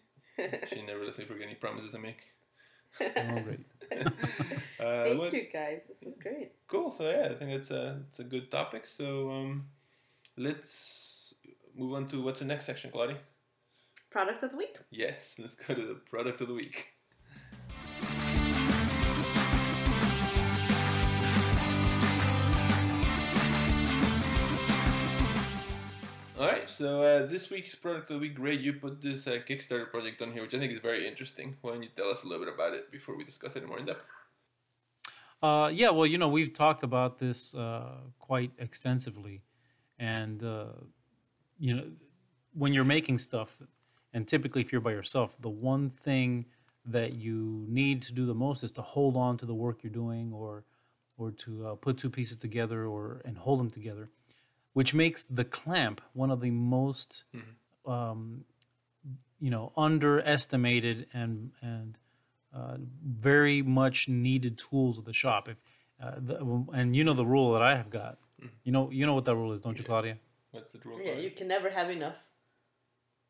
[0.70, 2.20] She never lets me forget any promises I make.
[3.02, 3.60] Oh, great.
[3.92, 5.82] Uh, Thank what- you guys.
[5.90, 6.52] This is great.
[6.68, 6.92] Cool.
[6.98, 8.88] So yeah, I think it's a it's a good topic.
[8.88, 9.66] So um,
[10.38, 11.34] let's
[11.76, 13.18] move on to what's the next section, Claudia.
[14.10, 14.78] Product of the week.
[14.90, 16.94] Yes, let's go to the product of the week.
[26.40, 29.40] All right, so uh, this week's product of the week, Ray, you put this uh,
[29.46, 31.58] Kickstarter project on here, which I think is very interesting.
[31.60, 33.78] Why don't you tell us a little bit about it before we discuss it more
[33.78, 34.06] in depth?
[35.44, 39.42] Uh, yeah, well, you know, we've talked about this uh, quite extensively,
[39.98, 40.68] and uh,
[41.60, 41.84] you know,
[42.54, 43.62] when you're making stuff,
[44.14, 46.46] and typically if you're by yourself, the one thing
[46.86, 49.92] that you need to do the most is to hold on to the work you're
[49.92, 50.64] doing, or
[51.18, 54.10] or to uh, put two pieces together, or and hold them together,
[54.74, 57.24] which makes the clamp one of the most,
[57.86, 58.44] um,
[59.40, 61.98] you know, underestimated and and
[62.54, 65.48] uh, very much needed tools of the shop.
[65.50, 65.58] If
[66.02, 68.18] uh, the, and you know the rule that I have got,
[68.64, 70.18] you know you know what that rule is, don't you, Claudia?
[70.52, 71.00] What's the rule?
[71.04, 72.16] Yeah, you can never have enough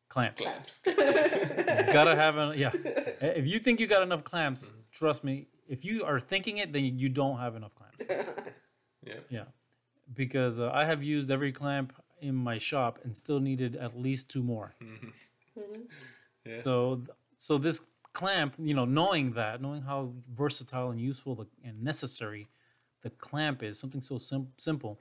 [0.08, 0.44] Clamps.
[0.44, 0.80] clamps.
[1.92, 2.70] Gotta have a yeah.
[3.20, 5.46] If you think you got enough clamps, trust me.
[5.68, 7.98] If you are thinking it, then you don't have enough clamps.
[9.06, 9.14] Yeah.
[9.30, 9.44] Yeah,
[10.14, 14.28] because uh, I have used every clamp in my shop and still needed at least
[14.28, 14.74] two more.
[16.46, 16.56] Yeah.
[16.56, 17.02] So
[17.36, 17.80] so this
[18.12, 22.48] clamp, you know, knowing that, knowing how versatile and useful the, and necessary
[23.02, 24.98] the clamp is, something so sim- simple.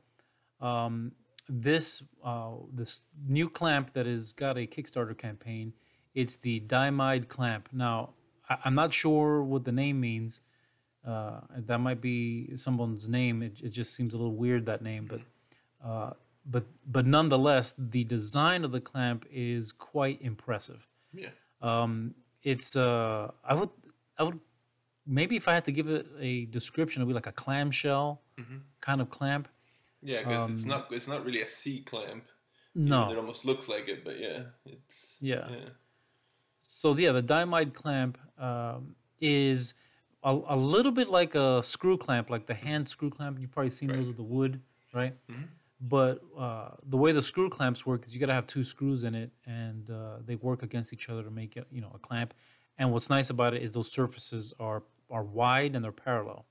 [0.61, 1.13] Um,
[1.47, 5.73] this uh, this new clamp that has got a Kickstarter campaign,
[6.13, 7.69] it's the Diamide clamp.
[7.71, 8.11] Now,
[8.49, 10.41] I, I'm not sure what the name means.
[11.05, 13.41] Uh, that might be someone's name.
[13.41, 15.21] It, it just seems a little weird that name, but
[15.83, 16.11] uh,
[16.45, 20.85] but but nonetheless, the design of the clamp is quite impressive.
[21.13, 21.29] Yeah.
[21.61, 23.69] Um, it's uh, I would
[24.17, 24.39] I would
[25.07, 28.21] maybe if I had to give it a description, it would be like a clamshell
[28.81, 29.47] kind of clamp.
[30.01, 32.25] Yeah, because it's Um, not it's not really a C clamp.
[32.75, 34.81] Even It almost looks like it, but yeah, it's
[35.19, 35.49] yeah.
[35.49, 35.69] yeah.
[36.59, 39.73] So yeah, the diamide clamp um, is
[40.23, 43.39] a, a little bit like a screw clamp, like the hand screw clamp.
[43.39, 43.97] You've probably seen Right.
[43.99, 44.61] those with the wood,
[44.93, 45.13] right?
[45.29, 45.47] Mhm.
[45.81, 49.05] But uh, the way the screw clamps work is you got to have two screws
[49.05, 51.99] in it, and uh, they work against each other to make it, you know, a
[51.99, 52.33] clamp.
[52.77, 56.45] And what's nice about it is those surfaces are are wide and they're parallel.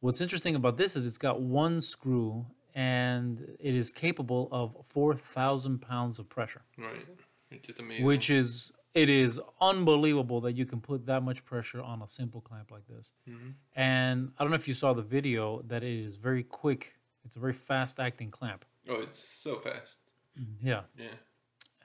[0.00, 5.16] What's interesting about this is it's got one screw, and it is capable of four
[5.16, 7.06] thousand pounds of pressure Right.
[7.50, 8.04] Which is amazing.
[8.04, 12.40] which is it is unbelievable that you can put that much pressure on a simple
[12.40, 13.12] clamp like this.
[13.28, 13.54] Mhm.
[13.74, 16.96] And I don't know if you saw the video that it is very quick.
[17.24, 18.64] It's a very fast acting clamp.
[18.88, 19.98] Oh, it's so fast.
[20.62, 21.08] Yeah, Yeah.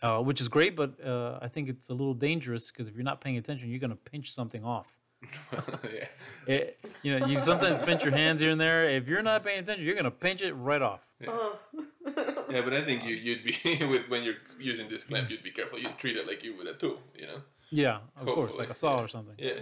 [0.02, 3.04] uh, which is great, but uh, I think it's a little dangerous because if you're
[3.04, 4.98] not paying attention, you're gonna pinch something off.
[5.54, 6.08] yeah.
[6.48, 8.90] It, you know, you sometimes pinch your hands here and there.
[8.90, 11.02] If you're not paying attention, you're gonna pinch it right off.
[11.28, 11.58] Oh.
[12.50, 15.52] Yeah, but I think you you'd be with, when you're using this clamp, you'd be
[15.52, 15.78] careful.
[15.78, 17.42] You'd treat it like you would a tool, you know.
[17.70, 19.04] Yeah, of course, like a saw yeah.
[19.04, 19.36] or something.
[19.38, 19.60] Yeah.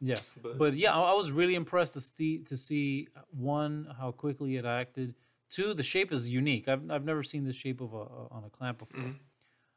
[0.00, 0.20] Yeah.
[0.40, 4.56] But, But yeah, I I was really impressed to see to see one how quickly
[4.56, 5.14] it acted.
[5.50, 6.68] Two, the shape is unique.
[6.68, 9.00] I've I've never seen this shape of a on a clamp before.
[9.00, 9.16] Mhm.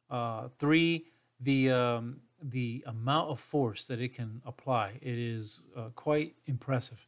[0.10, 1.08] Uh, three,
[1.40, 7.08] the um, the amount of force that it can apply it is uh, quite impressive.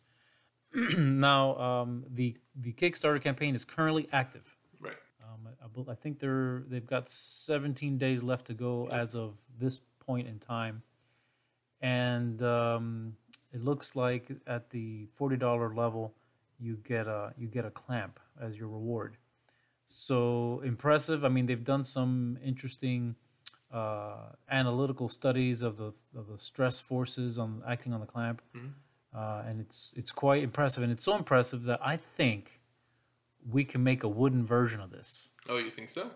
[0.97, 4.43] now, um, the the Kickstarter campaign is currently active.
[4.82, 4.95] right.
[5.23, 9.80] Um, I, I think they're they've got 17 days left to go as of this
[9.99, 10.84] point in time,
[11.82, 13.15] and um,
[13.53, 16.13] it looks like at the forty dollar level,
[16.59, 19.17] you get a you get a clamp as your reward.
[19.88, 21.23] So impressive.
[21.23, 23.15] I mean, they've done some interesting
[23.71, 28.41] uh, analytical studies of the of the stress forces on acting on the clamp,
[29.16, 30.84] uh, and it's it's quite impressive.
[30.84, 32.61] And it's so impressive that I think
[33.49, 35.30] we can make a wooden version of this.
[35.47, 36.11] Oh, you think so?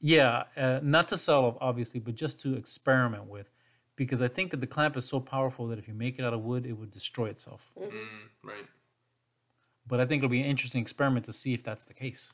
[0.00, 3.48] Yeah, uh, not to sell, obviously, but just to experiment with,
[3.94, 6.34] because I think that the clamp is so powerful that if you make it out
[6.34, 7.60] of wood, it would destroy itself.
[7.80, 7.90] Mm,
[8.42, 8.66] right.
[9.86, 12.32] But I think it'll be an interesting experiment to see if that's the case.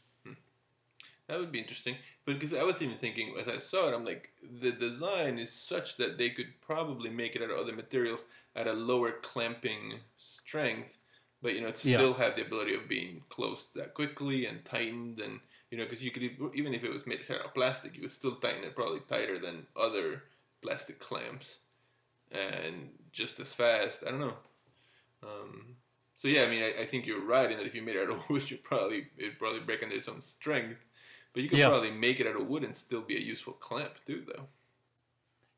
[1.29, 1.97] That would be interesting.
[2.25, 5.53] But because I was even thinking as I saw it, I'm like, the design is
[5.53, 8.21] such that they could probably make it out of other materials
[8.57, 10.99] at a lower clamping strength,
[11.43, 11.97] but you know, it Yeah.
[11.97, 16.03] still have the ability of being closed that quickly and tightened, and you know, because
[16.03, 16.23] you could
[16.55, 19.39] even if it was made out of plastic, you would still tighten it probably tighter
[19.39, 20.25] than other
[20.63, 21.59] plastic clamps,
[22.33, 24.03] and just as fast.
[24.07, 24.37] I don't know.
[25.23, 25.77] Um,
[26.17, 28.03] so yeah, I mean, I, I think you're right in that if you made it
[28.09, 30.85] out of wood, you probably it'd probably break under its own strength.
[31.35, 31.69] But you could Yeah.
[31.69, 34.47] probably make it out of wood and still be a useful clamp too, though.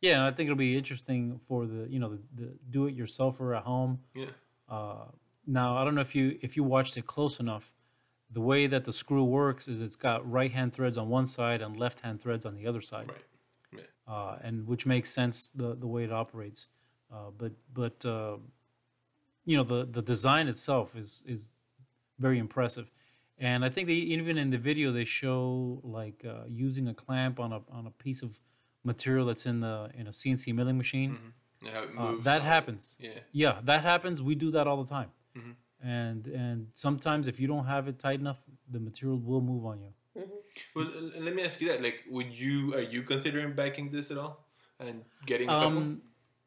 [0.00, 3.64] Yeah, and I think it'll be interesting for the you know the, the do-it-yourselfer at
[3.64, 4.00] home.
[4.14, 4.26] Yeah.
[4.68, 5.04] Uh,
[5.46, 7.72] now I don't know if you if you watched it close enough.
[8.32, 11.76] The way that the screw works is it's got right-hand threads on one side and
[11.76, 13.08] left-hand threads on the other side.
[13.08, 13.86] Right.
[14.06, 16.68] uh, and which makes sense the the way it operates.
[17.12, 18.36] Uh, but but uh,
[19.44, 21.52] you know the the design itself is is
[22.18, 22.90] very impressive,
[23.40, 27.40] and I think they even in the video they show like uh, using a clamp
[27.40, 28.38] on a on a piece of
[28.84, 31.10] material that's in the in a CNC milling machine.
[31.62, 32.50] And how it Uh, that on it.
[32.54, 32.82] happens.
[32.98, 33.18] Yeah.
[33.32, 34.22] Yeah, that happens.
[34.22, 35.10] We do that all the time.
[35.36, 35.54] Mhm.
[35.82, 38.40] And and sometimes if you don't have it tight enough,
[38.74, 39.92] the material will move on you.
[40.74, 41.80] Well, uh, let me ask you that.
[41.82, 44.34] Like, would you are you considering backing this at all
[44.78, 45.78] and getting a couple?
[45.78, 46.02] Um,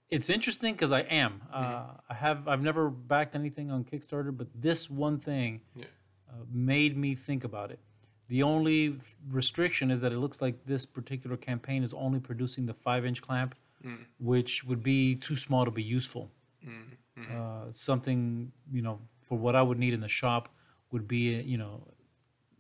[0.09, 1.41] it's interesting because I am.
[1.51, 2.47] Uh, I have.
[2.47, 5.85] I've never backed anything on Kickstarter, but this one thing Yeah.
[6.34, 7.79] Uh, made me think about it.
[8.27, 8.97] The only
[9.29, 13.55] restriction is that it looks like this particular campaign is only producing the five-inch clamp,
[13.86, 14.05] Mm.
[14.17, 16.31] which would be too small to be useful.
[16.65, 16.95] Mm,
[17.31, 20.43] Uh, something you know for what I would need in the shop
[20.91, 21.73] would be you know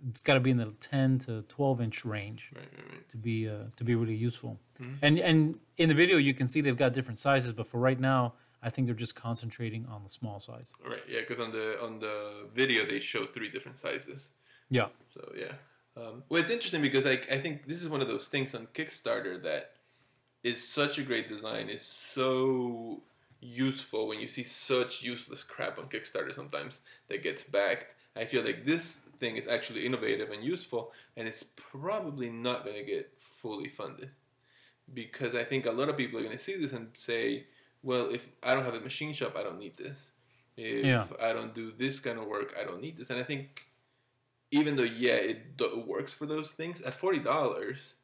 [0.09, 3.09] it's got to be in the 10 to 12 inch range Right, right, right.
[3.09, 4.59] to be uh, to be really useful.
[4.81, 4.95] Mm-hmm.
[5.05, 7.99] And and in the video you can see they've got different sizes, but for right
[7.99, 8.33] now
[8.63, 10.71] I think they're just concentrating on the small size.
[10.83, 14.31] All right, yeah, because on the on the video they show three different sizes.
[14.69, 14.87] Yeah.
[15.13, 15.53] So yeah.
[15.95, 18.67] Um, well, it's interesting because like I think this is one of those things on
[18.73, 19.71] Kickstarter that
[20.43, 23.01] is such a great design, is so
[23.41, 27.93] useful when you see such useless crap on Kickstarter sometimes that gets backed.
[28.15, 32.77] I feel like this thing is actually innovative and useful, and it's probably not going
[32.77, 34.09] to get fully funded
[34.93, 37.45] because I think a lot of people are going to see this and say,
[37.83, 40.11] "Well, if I don't have a machine shop, I don't need this.
[40.57, 41.07] If Yeah.
[41.21, 43.63] I don't do this kind of work, I don't need this." And I think
[44.51, 47.95] even though yeah, it do- works for those things at forty dollars,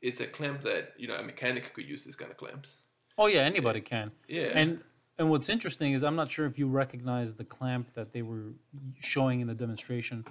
[0.00, 2.76] it's a clamp that you know a mechanic could use this kind of clamps.
[3.18, 4.10] Oh yeah, anybody can.
[4.28, 4.82] Yeah, And
[5.18, 8.54] and what's interesting is I'm not sure if you recognize the clamp that they were
[9.00, 10.24] showing in the demonstration,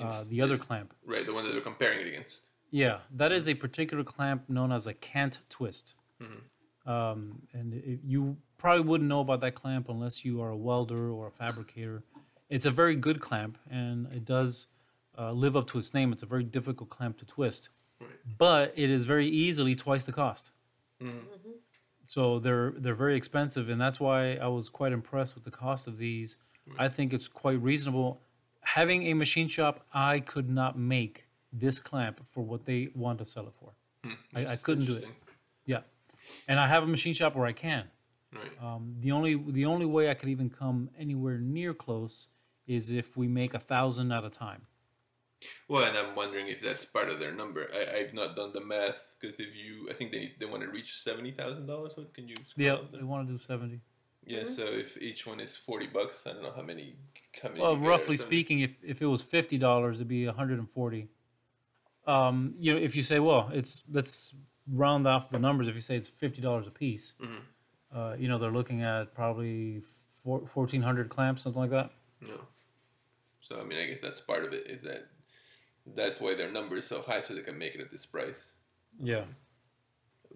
[0.00, 0.94] uh, the other clamp.
[1.04, 2.40] right, the one that they're comparing it against.
[2.70, 5.96] Yeah, that is a particular clamp known as a cant twist.
[6.22, 6.38] Mm-hmm.
[6.86, 11.10] Um, and it, you probably wouldn't know about that clamp unless you are a welder
[11.10, 12.02] or a fabricator.
[12.48, 14.66] It's a very good clamp, and it does
[15.18, 16.12] uh, live up to its name.
[16.12, 17.68] It's a very difficult clamp to twist,
[18.00, 18.10] Right.
[18.38, 20.52] but it is very easily twice the cost.
[21.00, 21.20] Mhm.
[22.06, 25.86] So they're they're very expensive, and that's why I was quite impressed with the cost
[25.86, 26.38] of these.
[26.78, 28.20] I think it's quite reasonable.
[28.62, 33.24] Having a machine shop, I could not make this clamp for what they want to
[33.26, 33.72] sell it for.
[34.34, 35.06] I, I couldn't do it.
[36.20, 36.44] Interesting.
[36.46, 37.84] Yeah, and I have a machine shop where I can.
[38.32, 38.52] Right.
[38.62, 42.28] Um, the only the only way I could even come anywhere near close
[42.66, 44.62] is if we make a thousand at a time.
[45.68, 47.68] Well, and I'm wondering if that's part of their number.
[47.74, 50.68] I, I've not done the math because if you, I think they they want to
[50.68, 51.92] reach seventy thousand dollars.
[51.96, 52.34] What can you?
[52.48, 53.80] scroll Yeah, they want to do seventy.
[54.24, 54.44] Yeah.
[54.44, 56.96] So if each one is forty bucks, I don't know how many.
[57.42, 60.26] How many Well, you get roughly speaking, if, if it was fifty dollars, it'd be
[60.26, 61.08] one hundred and forty.
[62.06, 64.34] Um, you know, if you say, well, it's let's
[64.72, 65.68] round off the numbers.
[65.68, 67.40] If you say it's fifty dollars a piece, Mhm.
[67.94, 69.82] uh, you know, they're looking at probably
[70.22, 71.90] four, fourteen hundred clamps, something like that.
[72.20, 72.46] No.
[73.40, 74.66] So I mean, I guess that's part of it.
[74.68, 75.08] Is that
[75.94, 78.48] that's why their number is so high, so they can make it at this price.
[78.98, 79.24] Yeah.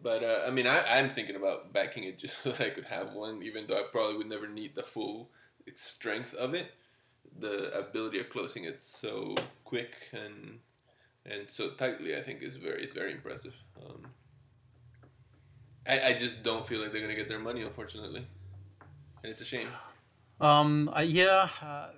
[0.02, 2.84] But uh, I mean, I, I'm thinking about backing it just so that I could
[2.84, 5.30] have one, even though I probably would never need the full
[5.74, 6.72] strength of it.
[7.38, 10.60] The ability of closing it so quick and
[11.26, 13.54] and so tightly, I think, is very is very impressive.
[13.84, 14.06] Um,
[15.86, 18.26] I, I just don't feel like they're gonna get their money, unfortunately,
[19.22, 19.68] and it's a shame.
[20.40, 21.88] Um, I, yeah, uh,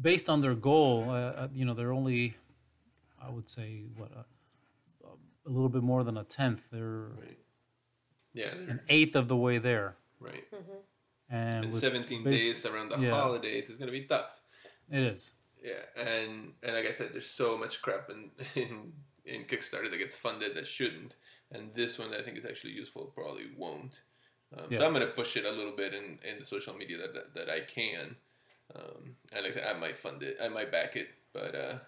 [0.00, 2.36] based on their goal, uh, uh, you know, they're only,
[3.20, 6.62] I would say, what, uh, um, a little bit more than a tenth.
[6.70, 7.38] They're Right.
[8.32, 8.54] Yeah.
[8.54, 9.96] they're- an eighth of the way there.
[10.20, 10.44] Right.
[11.30, 13.10] And And 17 bas- days around the yeah.
[13.10, 14.30] holidays is going to be tough.
[14.90, 15.32] it is.
[15.62, 18.92] Yeah, and and like I said, there's so much crap in in
[19.24, 21.16] in Kickstarter that gets funded that shouldn't,
[21.54, 23.94] and this one that I think is actually useful probably won't.
[24.56, 24.80] Um, Yeah.
[24.80, 27.34] So I'm gonna push it a little bit in, in the social media that that,
[27.34, 28.16] that I can.
[28.74, 31.78] Um, and like I might fund it, I might back it, but uh,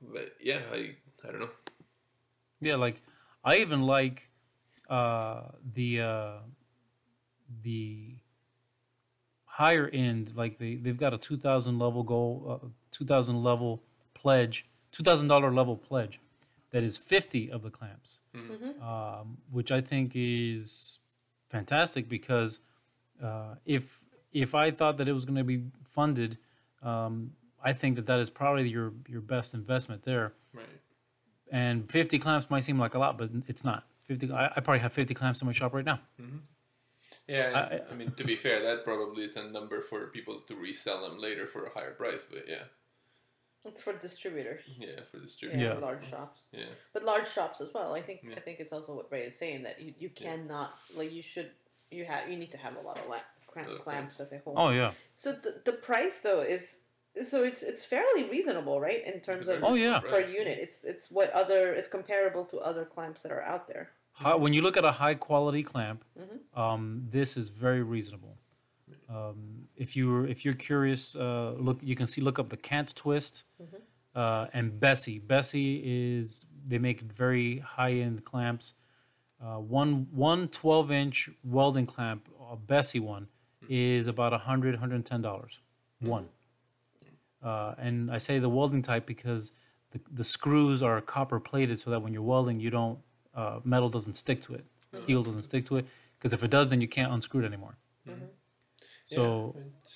[0.00, 0.94] but yeah, I
[1.26, 1.50] I don't know.
[2.60, 3.02] Yeah, like
[3.44, 4.28] I even like
[4.88, 5.42] uh,
[5.74, 6.32] the uh,
[7.62, 8.16] the
[9.44, 10.32] higher end.
[10.36, 13.82] Like they they've got a two thousand level goal, uh, two thousand level
[14.14, 16.20] pledge, two thousand dollar level pledge
[16.70, 18.18] that is fifty of the clamps,
[18.82, 20.98] um, which I think is
[21.50, 22.60] fantastic because
[23.22, 26.38] uh, if if I thought that it was going to be funded,
[26.82, 27.32] um,
[27.64, 30.66] I think that that is probably your your best investment there Right.
[31.50, 33.84] and 50 clamps might seem like a lot, but it's not.
[34.06, 34.30] 50.
[34.32, 36.00] I, I probably have 50 clamps in my shop right now.
[37.26, 40.54] Yeah, I- I, mean to be fair, that probably is a number for people to
[40.56, 42.22] resell them later for a higher price.
[42.28, 42.64] But yeah,
[43.64, 44.62] It's for distributors.
[44.78, 45.60] yeah, for Yeah, distribution.
[45.60, 45.74] Yeah.
[45.74, 46.44] large shops.
[46.52, 46.64] Yeah.
[46.92, 47.94] But large shops as well.
[47.94, 48.34] I think Yeah.
[48.36, 50.30] I think it's also what Ray is saying that you, you Yeah.
[50.36, 51.50] cannot like you should
[51.90, 54.38] you have you need to have a lot of la- clamp, Other clamps as a
[54.38, 54.54] whole.
[54.56, 54.92] Oh yeah.
[55.14, 56.80] So the, the price though is
[57.28, 59.04] so it's it's fairly reasonable, right?
[59.04, 59.98] In terms of Oh, yeah.
[60.00, 63.90] per unit, it's it's what other it's comparable to other clamps that are out there.
[64.14, 66.60] Hi- When you look at a high quality clamp, Mm-hmm.
[66.60, 68.36] um, this is very reasonable.
[69.08, 73.44] Um, if you're if you're curious, uh, look you can see look up the Kant-Twist
[73.62, 73.76] Mm-hmm.
[74.14, 75.20] uh, and Bessey.
[75.20, 78.74] Bessey is they make very high end clamps.
[79.42, 83.28] Uh, one one 12 inch welding clamp, a Bessey one,
[83.68, 85.58] is about 100 110 dollars.
[86.00, 86.28] One.
[87.42, 89.52] Uh, and I say the welding type because
[89.92, 92.98] the, the screws are copper plated so that when you're welding, you don't
[93.34, 95.86] uh, metal doesn't stick to it, steel doesn't stick to it.
[96.18, 97.76] Because if it does, then you can't unscrew it anymore.
[99.08, 99.94] So Yeah, it's,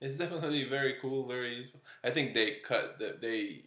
[0.00, 1.26] it's definitely very cool.
[1.26, 1.72] Very.
[2.02, 3.64] I think they cut that they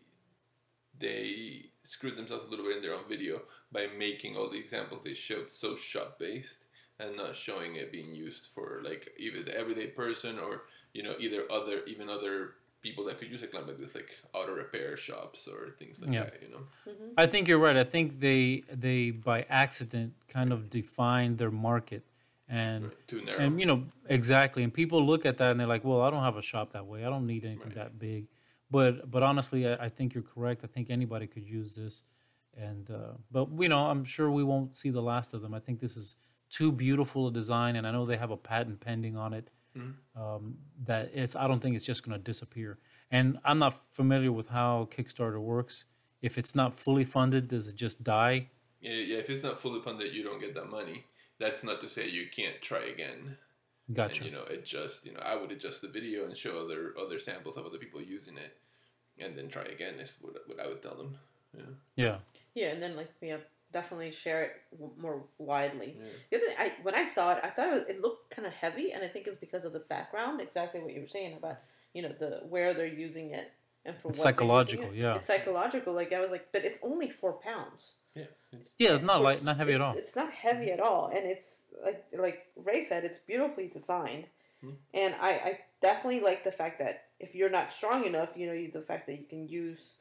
[0.99, 3.41] they screwed themselves a little bit in their own video
[3.72, 6.65] by making all the examples they showed so shop based
[6.99, 10.63] and not showing it being used for like either the everyday person or
[10.93, 14.09] you know either other even other people that could use a clamp like this like
[14.34, 16.24] auto repair shops or things like Yeah.
[16.24, 17.09] that you know mm-hmm.
[17.18, 17.78] I think you're right.
[17.78, 22.03] I think they they by accident kind of defined their market,
[22.49, 24.63] and too narrow and you know exactly.
[24.63, 26.85] And people look at that and they're like, "Well, I don't have a shop that
[26.85, 27.03] way.
[27.05, 27.75] I don't need anything Right.
[27.75, 28.27] that big."
[28.71, 30.61] But but honestly, I, I think you're correct.
[30.63, 32.03] I think anybody could use this,
[32.57, 35.53] and uh, but you know, I'm sure we won't see the last of them.
[35.53, 36.15] I think this is
[36.49, 39.49] too beautiful a design, and I know they have a patent pending on it.
[40.15, 42.79] Um, that it's I don't think it's just going to disappear.
[43.11, 45.85] And I'm not familiar with how Kickstarter works.
[46.19, 48.49] If it's not fully funded, does it just die?
[48.81, 51.05] yeah, yeah if it's not fully funded you don't get that money
[51.39, 53.38] that's not to say you can't try again
[53.93, 54.17] Gotcha.
[54.23, 57.19] and you know adjust you know i would adjust the video and show other other
[57.19, 58.57] samples of other people using it
[59.19, 61.17] and then try again is what, what i would tell them
[61.55, 61.63] yeah
[61.95, 62.17] yeah.
[62.55, 63.38] Yeah, and then like yeah,
[63.71, 65.95] definitely share it w- more widely.
[65.95, 66.05] Yeah.
[66.31, 68.47] The other thing, I when I saw it, I thought it, was, it looked kind
[68.47, 70.41] of heavy, and I think it's because of the background.
[70.41, 71.59] Exactly what you were saying about
[71.93, 73.51] you know the where they're using it
[73.85, 74.95] and for It's what psychological, it.
[74.95, 75.15] yeah.
[75.15, 75.93] It's psychological.
[75.93, 77.91] Like I was like, but it's only four pounds.
[78.18, 79.95] Yeah it's- Yeah, it's not light, not heavy at all.
[79.97, 84.26] It's not heavy at all, and it's like like Ray said, it's beautifully designed,
[84.61, 84.76] Hmm.
[84.93, 88.53] and I, I definitely like the fact that if you're not strong enough, you know,
[88.53, 89.95] you, the fact that you can use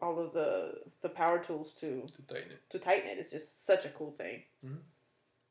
[0.00, 3.66] all of the the power tools to to tighten it to tighten it is just
[3.66, 4.42] such a cool thing.
[4.64, 4.82] Mhm.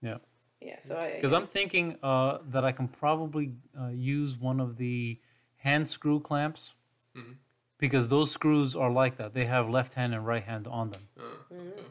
[0.02, 0.18] Yeah.
[0.62, 0.80] Yeah.
[0.80, 3.48] So I Because I'm thinking uh, that I can probably
[3.80, 5.20] uh, use one of the
[5.58, 6.74] hand screw clamps
[7.16, 7.36] Mhm.
[7.78, 9.34] Because those screws are like that.
[9.34, 11.02] They have left hand and right hand on them.
[11.20, 11.82] Oh, okay.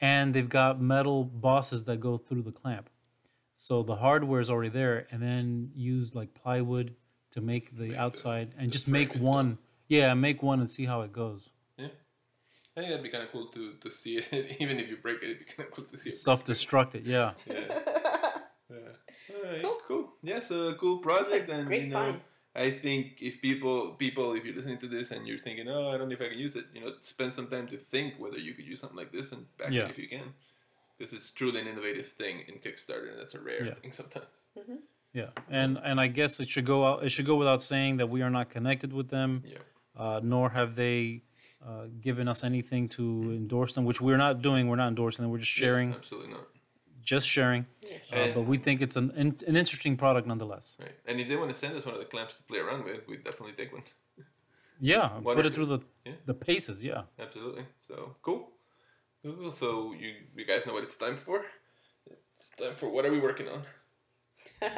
[0.00, 2.88] and they've got metal bosses that go through the clamp.
[3.54, 6.94] So the hardware is already there, and then use like plywood
[7.32, 9.24] to make the Make the- outside, and the just frame make itself.
[9.24, 9.58] one.
[9.88, 11.48] Yeah, make one and see how it goes.
[11.78, 11.86] yeah
[12.76, 15.22] i think that'd be kind of cool to to see it even if you break
[15.22, 17.04] it it'd be kind of cool to see it Self-destruct it.
[17.04, 17.32] Yeah.
[17.46, 17.54] yeah
[18.70, 18.76] yeah
[19.34, 19.78] Alright, Cool.
[19.88, 22.20] cool yeah so a cool project and great you know find.
[22.56, 25.98] I think if people, people, if you're listening to this and you're thinking, oh, I
[25.98, 28.38] don't know if I can use it, you know, spend some time to think whether
[28.38, 29.84] you could use something like this and back Yeah.
[29.84, 30.32] it if you can,
[30.98, 33.74] because it's truly an innovative thing in Kickstarter, and that's a rare Yeah.
[33.74, 34.36] thing sometimes.
[35.12, 37.02] Yeah, and and I guess it should go out.
[37.04, 39.58] It should go without saying that we are not connected with them, Yeah,
[39.96, 41.22] uh, nor have they
[41.64, 43.02] uh, given us anything to
[43.42, 44.68] endorse them, which we're not doing.
[44.68, 45.30] We're not endorsing them.
[45.32, 46.46] We're just sharing, absolutely not.
[47.06, 47.64] Just sharing.
[47.80, 50.76] Yeah, Uh, but we think it's an an, an interesting product nonetheless.
[50.80, 52.84] Right, and if they want to send us one of the clamps to play around
[52.84, 53.84] with, we'd definitely take one.
[54.78, 56.16] Yeah, One put or it through the Yeah.
[56.30, 56.78] the paces.
[56.90, 57.02] Yeah.
[57.18, 57.64] Absolutely.
[57.88, 57.94] So
[58.26, 58.40] cool.
[59.22, 59.54] Cool, cool.
[59.62, 59.68] So
[60.02, 61.38] you you guys know what it's time for?
[62.38, 63.60] It's time for what are we working on?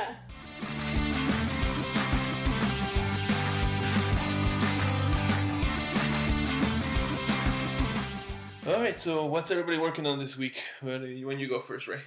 [8.67, 9.01] All right.
[9.01, 10.57] So what's everybody working on this week?
[10.83, 12.01] When you go first, Ray?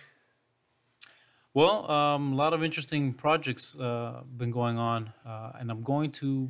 [1.54, 6.12] Well, um, a lot of interesting projects uh, been going on, uh, and I'm going
[6.12, 6.50] to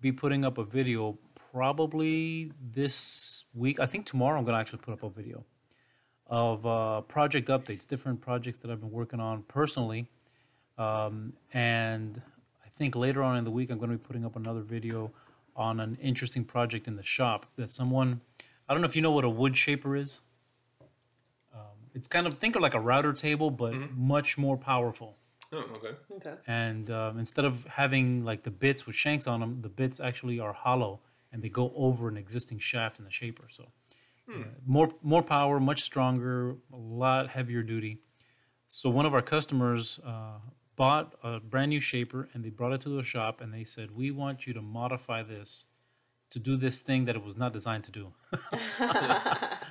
[0.00, 1.18] be putting up a video
[1.52, 3.78] probably this week.
[3.78, 5.44] I think tomorrow I'm going to actually put up a video
[6.28, 10.08] of uh, project updates, different projects that I've been working on personally,
[10.78, 12.22] um, and
[12.64, 15.10] I think later on in the week I'm going to be putting up another video
[15.56, 18.22] on an interesting project in the shop that someone.
[18.66, 20.20] I don't know if you know what a wood shaper is.
[21.98, 25.16] It's kind of think of like a router table, but much more powerful.
[25.52, 25.96] Oh, okay.
[26.16, 26.34] okay.
[26.46, 30.38] And um, instead of having like the bits with shanks on them, the bits actually
[30.38, 31.00] are hollow
[31.32, 33.48] and they go over an existing shaft in the shaper.
[33.50, 33.64] So
[34.32, 37.98] uh, more more power, much stronger, a lot heavier duty.
[38.68, 40.38] So one of our customers uh,
[40.76, 43.90] bought a brand new shaper and they brought it to the shop and they said,
[43.90, 45.64] "We want you to modify this
[46.30, 48.12] to do this thing that it was not designed to do."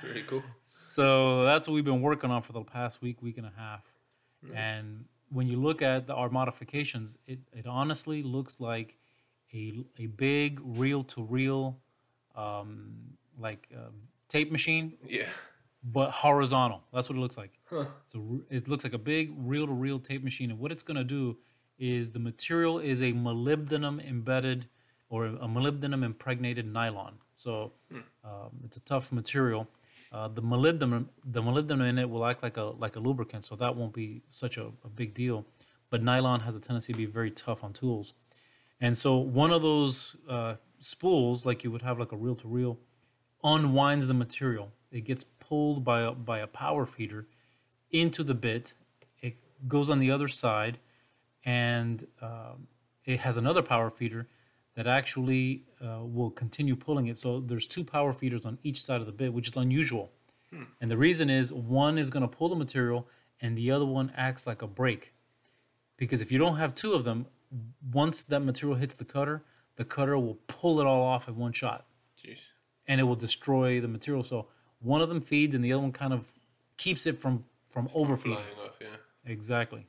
[0.02, 0.42] Very cool.
[0.64, 3.82] So that's what we've been working on for the past week, week and a half.
[4.44, 4.56] Mm-hmm.
[4.56, 8.96] And when you look at the, our modifications, it, it honestly looks like
[9.52, 11.78] a, a big reel to reel,
[12.36, 12.94] um,
[13.38, 13.90] like uh,
[14.28, 15.26] tape machine, Yeah.
[15.82, 16.82] but horizontal.
[16.92, 17.52] That's what it looks like.
[17.68, 17.86] Huh.
[18.06, 20.50] So it looks like a big reel to reel tape machine.
[20.50, 21.36] And what it's going to do
[21.78, 24.68] is the material is a molybdenum embedded
[25.08, 27.14] or a molybdenum impregnated nylon.
[27.36, 27.72] So
[28.24, 29.68] um, it's a tough material.
[30.10, 33.56] Uh, the molybdenum, the molybdenum in it will act like a like a lubricant, so
[33.56, 35.44] that won't be such a, a big deal.
[35.90, 38.14] But nylon has a tendency to be very tough on tools,
[38.80, 42.48] and so one of those uh, spools, like you would have like a reel to
[42.48, 42.78] reel,
[43.44, 44.72] unwinds the material.
[44.90, 47.26] It gets pulled by a, by a power feeder
[47.90, 48.72] into the bit.
[49.20, 49.36] It
[49.68, 50.78] goes on the other side,
[51.44, 52.68] and um,
[53.04, 54.26] it has another power feeder
[54.78, 57.18] that actually uh, will continue pulling it.
[57.18, 60.12] So there's two power feeders on each side of the bit, which is unusual.
[60.80, 63.08] And the reason is one is going to pull the material,
[63.40, 65.14] and the other one acts like a brake.
[65.96, 67.26] Because if you don't have two of them,
[67.92, 69.42] once that material hits the cutter,
[69.74, 71.84] the cutter will pull it all off in one shot
[72.24, 72.38] Jeez.
[72.86, 74.22] and it will destroy the material.
[74.22, 74.46] So
[74.78, 76.32] one of them feeds, and the other one kind of
[76.76, 78.44] keeps it from from overflowing.
[78.54, 79.32] Flying off, yeah.
[79.32, 79.88] Exactly.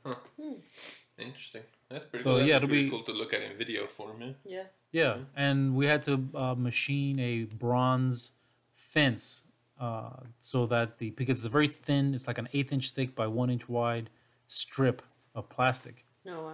[1.20, 1.62] Interesting.
[1.90, 2.42] That's pretty So, cool.
[2.46, 4.32] Yeah, it'll be- cool to look at in video form, yeah.
[4.46, 4.64] Yeah.
[4.92, 8.32] Yeah, and we had to uh, machine a bronze
[8.74, 9.44] fence
[9.80, 10.10] uh,
[10.40, 13.28] so that the because it's a very thin, it's like an eighth inch thick by
[13.28, 14.10] one inch wide
[14.48, 15.04] strip
[15.36, 16.06] of plastic.
[16.26, 16.48] No.
[16.48, 16.54] Uh,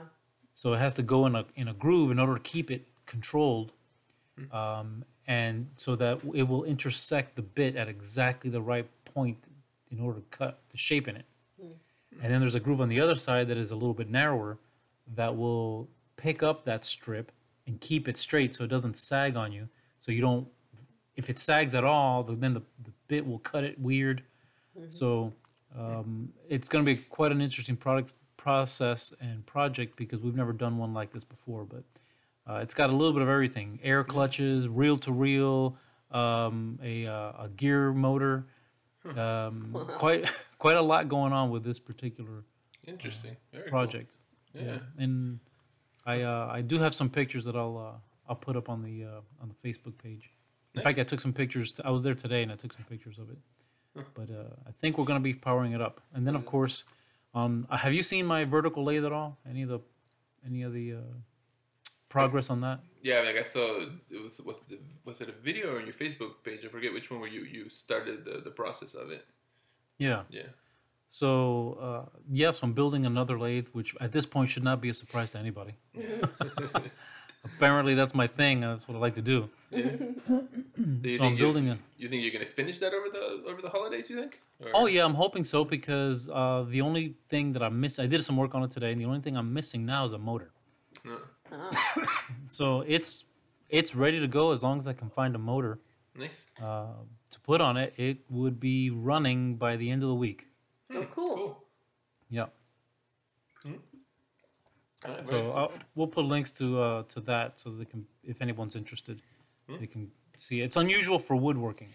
[0.52, 2.86] So it has to go in a in a groove in order to keep it
[3.06, 3.72] controlled,
[4.52, 9.38] um, and so that it will intersect the bit at exactly the right point
[9.92, 11.26] in order to cut the shape in it.
[12.22, 14.58] And then there's a groove on the other side that is a little bit narrower
[15.14, 17.32] that will pick up that strip
[17.68, 19.68] and keep it straight so it doesn't sag on you.
[20.00, 20.48] So you don't,
[21.16, 24.24] if it sags at all, then the, the bit will cut it weird.
[24.90, 25.34] So
[25.78, 30.54] um, it's going to be quite an interesting product process and project because we've never
[30.54, 31.66] done one like this before.
[31.66, 31.84] But
[32.48, 35.78] uh, it's got a little bit of everything: air clutches, reel to reel,
[36.12, 38.46] um, a uh, gear motor.
[39.16, 42.44] Um, Quite quite a lot going on with this particular
[42.88, 43.36] Interesting.
[43.52, 44.16] Very project.
[44.16, 44.25] Cool.
[44.64, 44.78] Yeah.
[44.98, 45.40] and
[46.06, 49.06] I uh, I do have some pictures that I'll uh, I'll put up on the
[49.06, 50.32] uh, on the Facebook page.
[50.76, 51.74] In fact, I took some pictures.
[51.86, 53.38] I was there today, and I took some pictures of it.
[54.14, 56.84] But uh, I think we're gonna be powering it up, and then of course,
[57.34, 59.38] um, uh, have you seen my vertical lathe at all?
[59.50, 59.80] Any of the
[60.46, 60.98] any of the uh,
[62.10, 62.80] progress on that?
[63.02, 65.94] Yeah, like I saw it was was the was it a video or on your
[65.94, 66.66] Facebook page?
[66.66, 69.26] I forget which one where you you started the, the process of it.
[69.98, 70.24] Yeah.
[70.30, 70.50] Yeah.
[71.08, 74.94] So uh, yes, I'm building another lathe, which at this point should not be a
[74.94, 75.74] surprise to anybody.
[77.46, 78.62] Apparently, that's my thing.
[78.62, 79.50] That's what I like to do.
[79.72, 79.92] Yeah.
[81.18, 81.78] So I'm building a.
[81.98, 84.10] You think you're gonna finish that over the over the holidays?
[84.10, 84.42] You think?
[84.62, 88.08] Or- Oh yeah, I'm hoping so because uh, the only thing that I'm missing, I
[88.08, 90.18] did some work on it today, and the only thing I'm missing now is a
[90.18, 90.52] motor.
[91.52, 91.70] Ah,
[92.48, 93.26] So it's
[93.70, 95.80] it's ready to go as long as I can find a motor
[96.18, 96.48] Nice.
[96.62, 96.94] uh,
[97.30, 97.94] to put on it.
[97.98, 100.48] It would be running by the end of the week.
[101.02, 101.36] Oh, cool.
[101.36, 101.64] Cool.
[102.30, 102.46] Yeah.
[103.66, 103.72] All
[105.14, 105.52] right, very So.
[105.52, 109.22] I'll, we'll put links to uh, to that so they can, if anyone's interested,
[109.68, 109.78] Hmm.
[109.80, 110.62] they can see.
[110.62, 111.90] It's unusual for woodworking.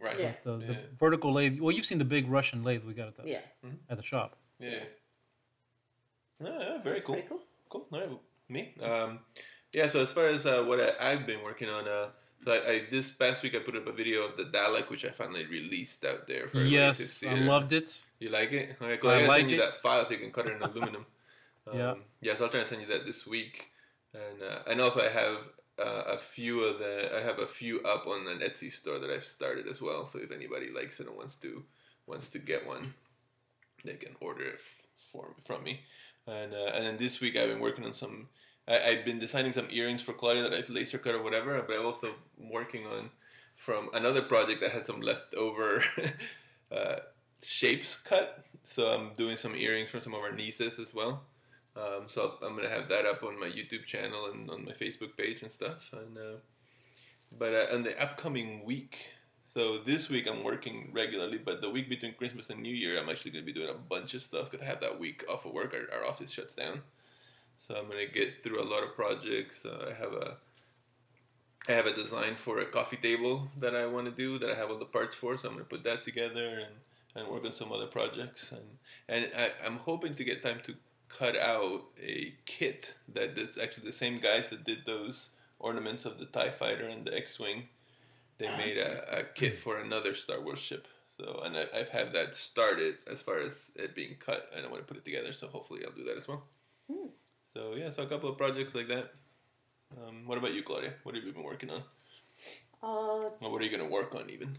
[0.00, 0.18] right.
[0.18, 0.32] Yeah.
[0.44, 0.78] The, the Yeah.
[0.98, 1.60] vertical lathe.
[1.60, 3.40] Well, you've seen the big Russian lathe we got at the Yeah.
[3.88, 4.36] at the shop.
[4.58, 4.84] Yeah.
[6.42, 7.22] Yeah, yeah, very cool.
[7.28, 7.40] cool.
[7.70, 7.86] Cool.
[7.92, 8.10] All right.
[8.48, 8.74] Me.
[8.82, 9.20] Um,
[9.72, 9.88] Yeah.
[9.90, 12.08] So as far as uh, what I, I've been working on, uh,
[12.44, 15.04] so I, I this past week I put up a video of the Dalek, which
[15.04, 17.28] I finally released out there for everybody to Yes, see.
[17.28, 18.02] I loved it.
[18.20, 18.76] You like it?
[18.80, 19.10] Okay, cool.
[19.10, 19.60] I I like send you it.
[19.60, 21.06] that file so you can cut it in aluminum.
[21.66, 21.94] Um, Yeah.
[22.20, 23.70] Yeah, so I'll try to send you that this week,
[24.12, 25.36] and uh, and also I have
[25.78, 29.08] uh, a few of the I have a few up on an Etsy store that
[29.08, 30.04] I've started as well.
[30.06, 31.64] So if anybody likes it and wants to
[32.06, 32.92] wants to get one,
[33.82, 34.60] they can order it
[35.10, 35.80] for from me.
[36.26, 38.28] And uh, and then this week I've been working on some.
[38.68, 41.78] I, I've been designing some earrings for Claudia that I've laser cut or whatever, but
[41.78, 42.08] I'm also
[42.38, 43.10] working on
[43.56, 45.84] from another project that had some leftover
[46.72, 46.96] uh,
[47.42, 48.44] shapes cut.
[48.64, 51.22] So I'm doing some earrings from some of our nieces as well.
[51.76, 55.16] Um, so I'm gonna have that up on my YouTube channel and on my Facebook
[55.16, 55.88] page and stuff.
[55.92, 56.38] And uh,
[57.36, 58.98] but uh, in the upcoming week,
[59.52, 63.08] so this week I'm working regularly, but the week between Christmas and New Year, I'm
[63.08, 65.52] actually gonna be doing a bunch of stuff because I have that week off of
[65.52, 65.74] work.
[65.74, 66.80] Our, our office shuts down,
[67.66, 69.64] so I'm gonna get through a lot of projects.
[69.64, 70.36] Uh, I have a
[71.68, 74.54] I have a design for a coffee table that I want to do that I
[74.54, 76.74] have all the parts for, so I'm gonna put that together and,
[77.14, 78.68] and work on some other projects and
[79.08, 80.74] and I, I'm hoping to get time to
[81.08, 86.18] cut out a kit that that's actually the same guys that did those ornaments of
[86.18, 87.64] the Tie Fighter and the X-wing.
[88.38, 90.88] They made a, a kit for another Star Wars ship.
[91.16, 94.68] So and I, I've had that started as far as it being cut, and I
[94.68, 95.32] want to put it together.
[95.32, 96.42] So hopefully I'll do that as well.
[96.90, 97.08] Hmm.
[97.54, 99.12] So yeah, so a couple of projects like that.
[99.96, 100.94] Um, what about you, Claudia?
[101.04, 101.82] What have you been working on?
[102.82, 104.58] Uh, what are you gonna work on even?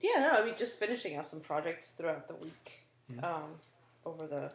[0.00, 2.88] yeah, no, I mean just finishing up some projects throughout the week.
[3.12, 3.22] Mhm.
[3.22, 3.60] Um,
[4.04, 4.52] over the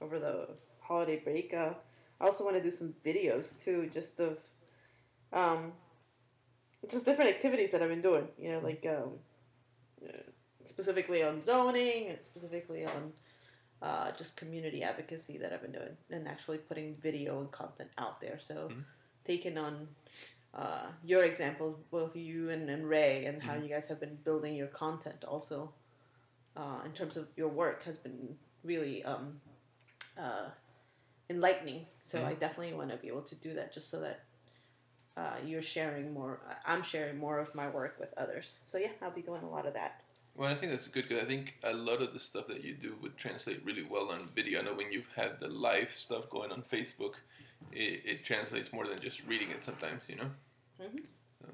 [0.00, 0.48] over the
[0.80, 1.54] holiday break.
[1.54, 1.74] Uh,
[2.20, 4.38] I also want to do some videos too, just of
[5.32, 5.72] um,
[6.88, 8.28] just different activities that I've been doing.
[8.38, 9.18] You know, like um,
[10.06, 10.30] uh,
[10.66, 13.12] specifically on zoning and specifically on
[13.82, 18.20] uh, just community advocacy that I've been doing, and actually putting video and content out
[18.20, 18.38] there.
[18.40, 18.84] So, Mhm.
[19.24, 19.88] taking on
[20.54, 23.62] uh, your examples, both you and, and Ray, and how Mhm.
[23.62, 25.72] you guys have been building your content also
[26.56, 29.40] uh, in terms of your work has been really um,
[30.18, 30.48] uh,
[31.30, 31.86] enlightening.
[32.02, 32.38] So I Mhm.
[32.40, 34.20] definitely want to be able to do that just so that
[35.16, 36.40] uh, you're sharing more.
[36.64, 38.54] I'm sharing more of my work with others.
[38.64, 40.02] So yeah, I'll be doing a lot of that.
[40.38, 42.74] Well, I think that's good because I think a lot of the stuff that you
[42.74, 44.60] do would translate really well on video.
[44.60, 47.14] I know when you've had the live stuff going on Facebook,
[47.72, 50.30] it, it translates more than just reading it sometimes, you know?
[50.80, 51.02] Mhm.
[51.40, 51.48] So,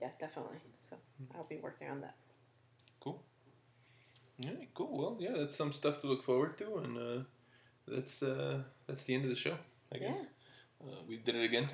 [0.00, 0.56] Yeah, definitely.
[0.78, 0.96] So
[1.34, 2.14] I'll be working on that.
[3.00, 3.22] cool.
[4.38, 4.96] Yeah, cool.
[4.96, 7.22] Well, yeah, that's some stuff to look forward to, and uh,
[7.86, 9.56] that's uh, that's the end of the show.
[9.92, 10.88] I guess Yeah.
[10.88, 11.68] uh, we did it again.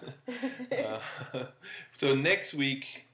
[0.72, 1.00] uh,
[1.98, 3.06] so next week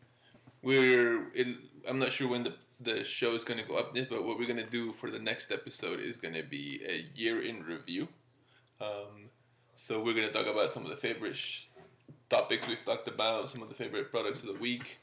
[0.62, 4.10] we're in, I'm not sure when the the show is going to go up yet,
[4.10, 7.06] but what we're going to do for the next episode is going to be a
[7.18, 8.08] year in review.
[8.80, 9.30] Um,
[9.76, 11.64] so we're going to talk about some of the favorite sh-
[12.28, 14.98] topics we've talked about, some of the favorite products of the week,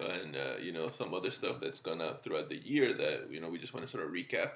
[0.00, 3.40] and uh, you know some other stuff that's gone out throughout the year that you
[3.40, 4.50] know we just want to sort of recap.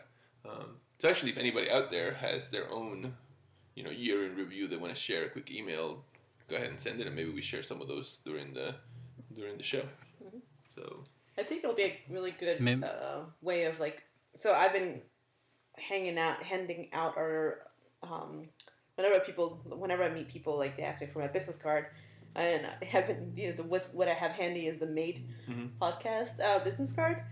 [0.49, 3.15] Um, so actually, if anybody out there has their own
[3.75, 6.05] you know year in review they want to share a quick email
[6.49, 8.73] go ahead and send it and maybe we share some of those during the
[9.37, 9.83] during the show
[10.25, 10.41] Mhm.
[10.77, 11.03] so
[11.39, 14.03] I think there'll be a really good Maybe- uh, way of like.
[14.37, 15.03] So I've been
[15.77, 17.61] hanging out, handing out our.
[18.03, 18.49] Um,
[18.97, 21.87] whenever people, whenever I meet people, like they ask me for my business card,
[22.37, 25.71] and I haven't, you know, the what's what I have handy is the Made Mhm.
[25.81, 27.23] podcast uh, business card,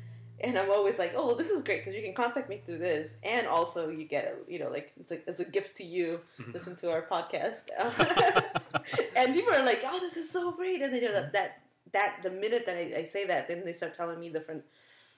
[0.40, 2.78] and I'm always like, oh, well, this is great because you can contact me through
[2.78, 5.84] this, and also you get a, you know, like it's like it's a gift to
[5.84, 6.20] you.
[6.40, 6.54] Mhm.
[6.54, 7.64] Listen to our podcast,
[9.16, 11.60] and people are like, oh, this is so great, and they know that that
[11.92, 14.64] that the minute that I, I say that, then they start telling me different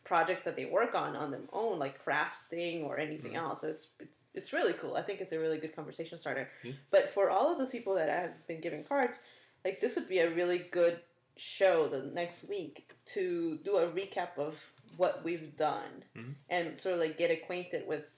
[0.05, 3.37] projects that they work on on their own, like crafting or anything Mhm.
[3.39, 3.61] else.
[3.63, 4.97] So it's it's it's really cool.
[4.97, 6.51] I think it's a really good conversation starter.
[6.63, 6.73] Yeah.
[6.91, 9.19] But for all of those people that I have been giving cards,
[9.65, 11.01] like this would be a really good
[11.37, 14.55] show the next week to do a recap of
[14.97, 16.35] what we've done Mhm.
[16.49, 18.11] and sort of like get acquainted with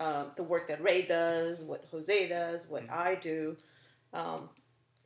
[0.00, 2.90] uh, the work that Ray does, what Jose does, what Mhm.
[2.90, 3.56] I do,
[4.14, 4.48] um,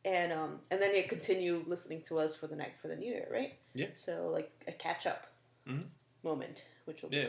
[0.04, 3.06] and um, and then you continue listening to us for the next for the new
[3.08, 3.54] year, right?
[3.74, 3.86] Yeah.
[3.94, 5.26] So like a catch up
[5.68, 5.84] Mhm.
[6.22, 7.28] moment, which will be yeah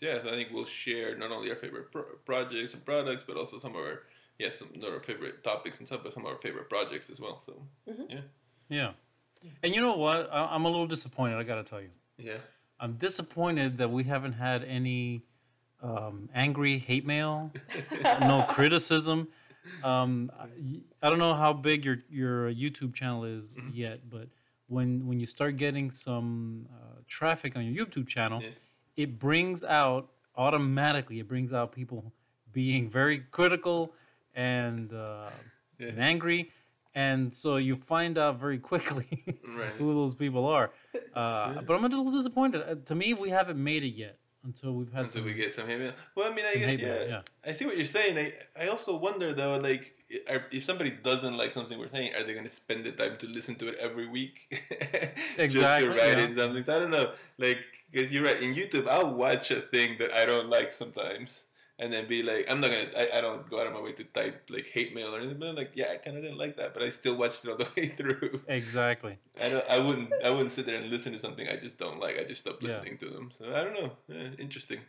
[0.00, 3.36] yeah so i think we'll share not only our favorite pro- projects and products but
[3.36, 4.02] also some of our
[4.40, 7.20] yeah some of our favorite topics and stuff but some of our favorite projects as
[7.20, 7.62] well so
[8.68, 8.90] yeah.
[9.62, 10.28] And you know what?
[10.32, 11.36] I, I'm a little disappointed.
[11.36, 11.90] I got to tell you.
[12.18, 12.34] yeah
[12.80, 15.22] I'm disappointed that we haven't had any
[15.82, 17.52] um, angry hate mail,
[18.20, 19.28] no criticism.
[19.82, 20.46] Um, I,
[21.06, 23.70] I don't know how big your your YouTube channel is Mhm.
[23.74, 24.28] yet, but
[24.68, 28.50] when when you start getting some uh, traffic on your YouTube channel, Yeah.
[28.96, 31.18] it brings out automatically.
[31.20, 32.12] It brings out people
[32.52, 33.92] being very critical
[34.34, 35.30] and uh,
[35.78, 35.88] Yeah.
[35.88, 36.50] and angry,
[36.94, 39.08] and so you find out very quickly
[39.60, 39.72] Right.
[39.78, 40.72] who those people are.
[41.14, 42.62] Uh, But I'm a little disappointed.
[42.62, 45.24] Uh, to me, we haven't made it yet until we've had Until some.
[45.24, 45.92] we get some hate mail.
[46.14, 47.20] Well, I mean, I guess yeah, yeah.
[47.44, 48.18] I see what you're saying.
[48.18, 49.94] I I also wonder though, like,
[50.28, 53.16] are, if somebody doesn't like something we're saying, are they going to spend the time
[53.18, 54.36] to listen to it every week?
[55.38, 55.48] Exactly.
[55.48, 56.24] Just to write yeah.
[56.24, 56.62] in something.
[56.62, 57.12] I don't know.
[57.38, 57.58] Like,
[57.90, 58.40] because you're right.
[58.40, 61.42] In YouTube, I'll watch a thing that I don't like sometimes.
[61.80, 62.86] And then be like, I'm not gonna.
[62.96, 65.40] I, I don't go out of my way to type like hate mail or anything.
[65.40, 67.50] But I'm like, yeah, I kind of didn't like that, but I still watched it
[67.50, 68.42] all the way through.
[68.46, 69.18] Exactly.
[69.42, 69.64] I don't.
[69.68, 70.12] I wouldn't.
[70.24, 72.16] I wouldn't sit there and listen to something I just don't like.
[72.16, 72.68] I just stop Yeah.
[72.68, 73.30] listening to them.
[73.36, 73.90] So I don't know.
[74.08, 74.80] Eh, interesting.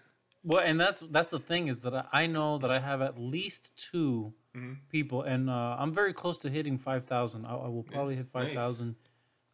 [0.44, 3.64] Well, and that's that's the thing is that I- know that I have at least
[3.92, 4.78] 2 Mhm.
[4.90, 7.46] people, and uh, I'm very close to hitting five thousand.
[7.48, 8.44] I, I will probably hit nice.
[8.46, 8.96] five thousand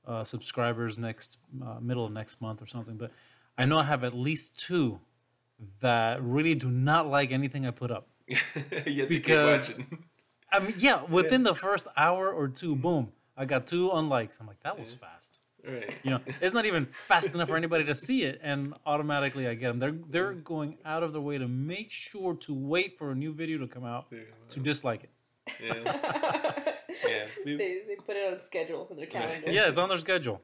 [0.05, 2.97] uh, subscribers next uh, middle of next month or something.
[2.97, 3.11] But
[3.57, 4.99] I know I have at least two
[5.79, 8.07] that really do not like anything I put up.
[8.27, 9.71] you have to keep Because-
[10.53, 14.39] I mean, yeah, within the first hour or two, boom, I got two unlikes.
[14.41, 15.39] I'm like, that was fast.
[15.65, 15.95] Right.
[16.03, 19.53] You know, it's not even fast enough for anybody to see it, and automatically I
[19.53, 19.79] get them.
[19.79, 23.31] They're they're going out of their way to make sure to wait for a new
[23.31, 24.11] video to come out
[24.49, 25.09] to dislike it.
[25.63, 26.63] Yeah.
[27.07, 27.25] Yeah.
[27.45, 29.49] they, they put it on schedule in their calendar.
[29.49, 30.41] Yeah, it's on their schedule.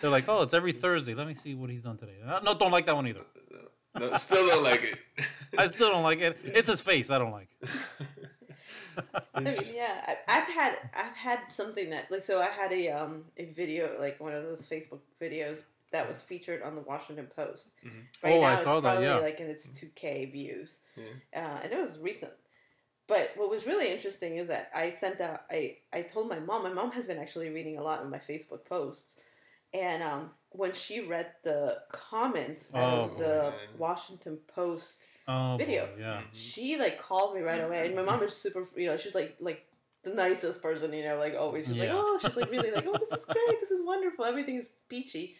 [0.00, 1.14] They're like, oh, it's every Thursday.
[1.14, 2.14] Let me see what he's done today.
[2.24, 3.24] Uh, No, don't like that one either.
[4.00, 4.98] No, still don't like it.
[5.58, 6.38] I still don't like it.
[6.44, 7.10] It's his face.
[7.10, 7.48] I don't like.
[9.34, 12.88] I mean, yeah, I, I've had I've had something that like so I had a
[12.90, 15.62] um a video like one of those Facebook videos
[15.92, 17.70] that was featured on the Washington Post.
[18.22, 19.16] Right Oh, now I it's saw that, probably yeah.
[19.18, 20.80] like in its two K views,
[21.34, 22.32] uh, and it was recent.
[23.06, 26.62] But what was really interesting is that I sent out I I told my mom.
[26.62, 29.16] My mom has been actually reading a lot of my Facebook posts,
[29.74, 33.56] and um, when she read the comments out Oh, of the boy.
[33.78, 35.86] Washington Post Oh, Video.
[35.86, 36.20] boy, yeah.
[36.32, 37.86] she like called me right away.
[37.86, 39.64] And my mom is super you know she's like like
[40.02, 41.66] the nicest person you know like always.
[41.66, 43.60] She's like oh she's like really like oh this is great.
[43.60, 44.24] This is wonderful.
[44.24, 45.36] Everything is peachy.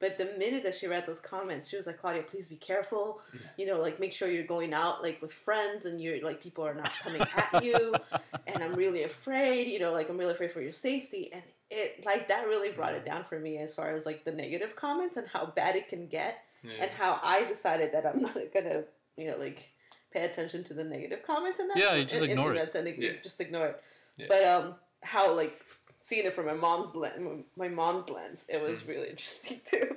[0.00, 3.20] But the minute that she read those comments she was like claudia please be careful.
[3.58, 6.64] You know like make sure you're going out like with friends and you're like people
[6.66, 7.94] are not coming at you.
[8.46, 11.30] And i'm really afraid you know like i'm really afraid for your safety.
[11.32, 14.32] And it like that really brought it down for me as far as like the
[14.32, 16.72] negative comments and how bad it can get Yeah.
[16.80, 18.84] and how I decided that I'm not gonna,
[19.16, 19.70] you know, like
[20.12, 21.76] pay attention to the negative comments and that.
[21.78, 22.60] Yeah, you just ignore in it.
[22.60, 23.12] That sense, Yeah.
[23.22, 23.82] Just ignore it.
[24.16, 24.26] Yeah.
[24.28, 25.60] But um, how like
[25.98, 28.68] seeing it from my mom's lens, my mom's lens, it Mm.
[28.68, 29.96] was really interesting too.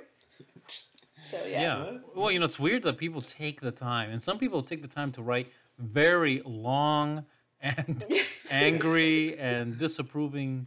[1.30, 1.60] So yeah.
[1.60, 1.98] Yeah.
[2.14, 4.88] Well, you know, it's weird that people take the time, and some people take the
[4.88, 7.24] time to write very long
[7.60, 8.48] and Yes.
[8.50, 10.66] angry and disapproving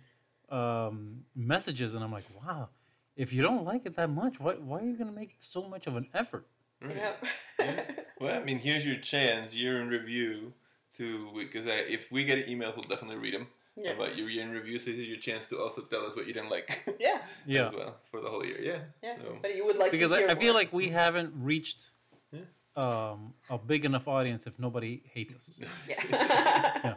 [0.52, 2.70] um, messages, and I'm like, wow.
[3.16, 5.68] If you don't like it that much, why, why are you going to make so
[5.68, 6.46] much of an effort?
[6.82, 6.96] Right.
[6.98, 7.98] Yep.
[8.22, 10.54] Well, I mean, here's your chance, year in review,
[10.98, 13.92] to because if we get an email, we'll definitely read them Yeah.
[13.94, 14.78] about your year in review.
[14.78, 17.22] So this is your chance to also tell us what you didn't like yeah.
[17.48, 17.66] Yeah.
[17.68, 18.60] as well for the whole year.
[18.62, 18.80] Yeah.
[19.02, 19.16] Yeah.
[19.24, 21.90] So, But you would like Because to hear I, I feel like we haven't reached
[22.32, 22.42] Yeah.
[22.76, 25.60] um, a big enough audience if nobody hates us.
[25.90, 25.96] yeah.
[26.84, 26.94] Yeah.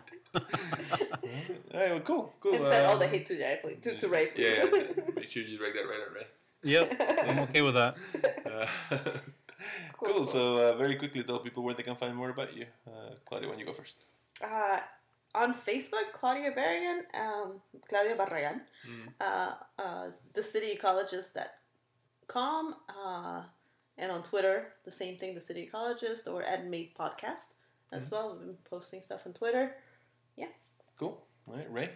[1.75, 2.55] All right, well, cool, cool.
[2.55, 3.79] and send all the um, hate to Ray, please.
[3.83, 4.47] To, to Ray, please.
[4.47, 4.87] Yeah, yeah,
[5.17, 6.29] make sure you write that right out, right?
[6.63, 7.97] Yep, I'm okay with that.
[8.47, 8.67] Uh,
[9.99, 10.25] Cool, cool.
[10.25, 10.27] cool.
[10.29, 12.67] So uh, very quickly, tell people where they can find more about you.
[12.87, 14.05] Uh, Claudia, when you go first.
[14.45, 14.79] uh,
[15.35, 19.09] on Facebook, Claudia Barragan, um, Claudia Barragan, Mm.
[19.21, 23.43] uh, uh, thecityecologist.com, uh,
[23.99, 27.53] and on Twitter, the same thing, the City Ecologist, or at Made Podcast
[27.93, 28.33] as well.
[28.37, 29.77] We've been posting stuff on Twitter.
[30.37, 30.49] Yeah.
[30.99, 31.21] Cool.
[31.47, 31.91] All right, Ray.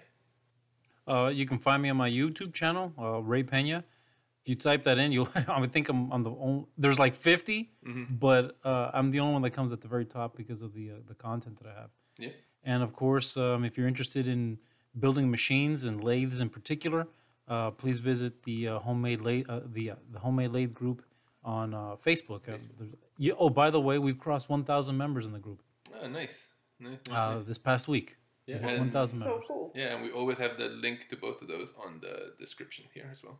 [1.07, 3.85] Uh, you can find me on my YouTube channel, uh, Ray Pena.
[4.43, 5.29] If you type that in, you'll.
[5.49, 6.66] I would think I'm on the only.
[6.77, 7.70] There's like 50,
[8.11, 10.91] but uh, I'm the only one that comes at the very top because of the
[10.91, 11.91] uh, the content that I have.
[12.19, 12.31] Yeah.
[12.65, 14.59] And of course, um, if you're interested in
[14.99, 17.07] building machines and lathes in particular,
[17.47, 21.03] uh, please visit the uh, homemade lathe, uh, the uh, the homemade lathe group
[21.45, 22.43] on uh, Facebook.
[23.16, 25.62] Yeah, oh, by the way, we've crossed 1,000 members in the group
[26.03, 26.47] Oh, nice.
[26.79, 26.99] Nice.
[27.11, 27.47] uh, nice.
[27.47, 28.18] this past week.
[28.49, 29.73] Yeah, One- and- 1,000 So cool.
[29.75, 33.09] Yeah, and we always have the link to both of those on the description here
[33.12, 33.39] as well.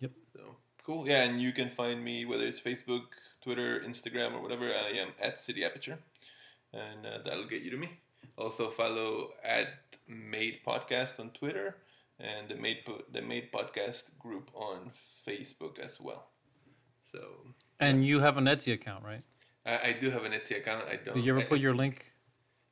[0.00, 0.12] Yep.
[0.34, 1.08] So cool.
[1.08, 3.06] Yeah, and you can find me whether it's Facebook,
[3.42, 4.66] Twitter, Instagram, or whatever.
[4.66, 5.98] I am at City Aperture,
[6.74, 7.88] and uh, that'll get you to me.
[8.36, 9.68] Also follow at
[10.06, 11.76] Made Podcast on Twitter
[12.18, 14.90] and the Made po- the Made Podcast group on
[15.26, 16.26] Facebook as well.
[17.12, 17.20] So
[17.80, 19.22] And you have an Etsy account, right?
[19.64, 20.84] I, I do have an Etsy account.
[20.88, 21.14] I don't.
[21.16, 22.09] Did you ever I- put your link?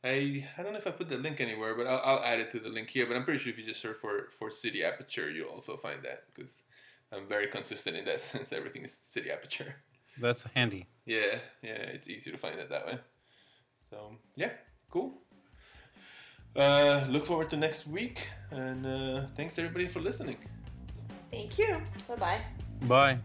[0.04, 2.52] I I don't know if I put the link anywhere, but I'll, I'll add it
[2.52, 3.06] to the link here.
[3.06, 6.02] But I'm pretty sure if you just search for for City Aperture, you'll also find
[6.04, 6.52] that because
[7.12, 8.52] I'm very consistent in that sense.
[8.52, 9.74] Everything is City Aperture.
[10.20, 10.86] That's handy.
[11.06, 12.98] Yeah, yeah, it's easy to find it that way.
[13.90, 14.52] So yeah,
[14.90, 15.22] cool.
[16.56, 20.38] Uh, look forward to next week, and uh, thanks everybody for listening.
[21.30, 21.80] Thank you.
[22.08, 22.40] Bye bye.
[22.82, 23.18] Bye.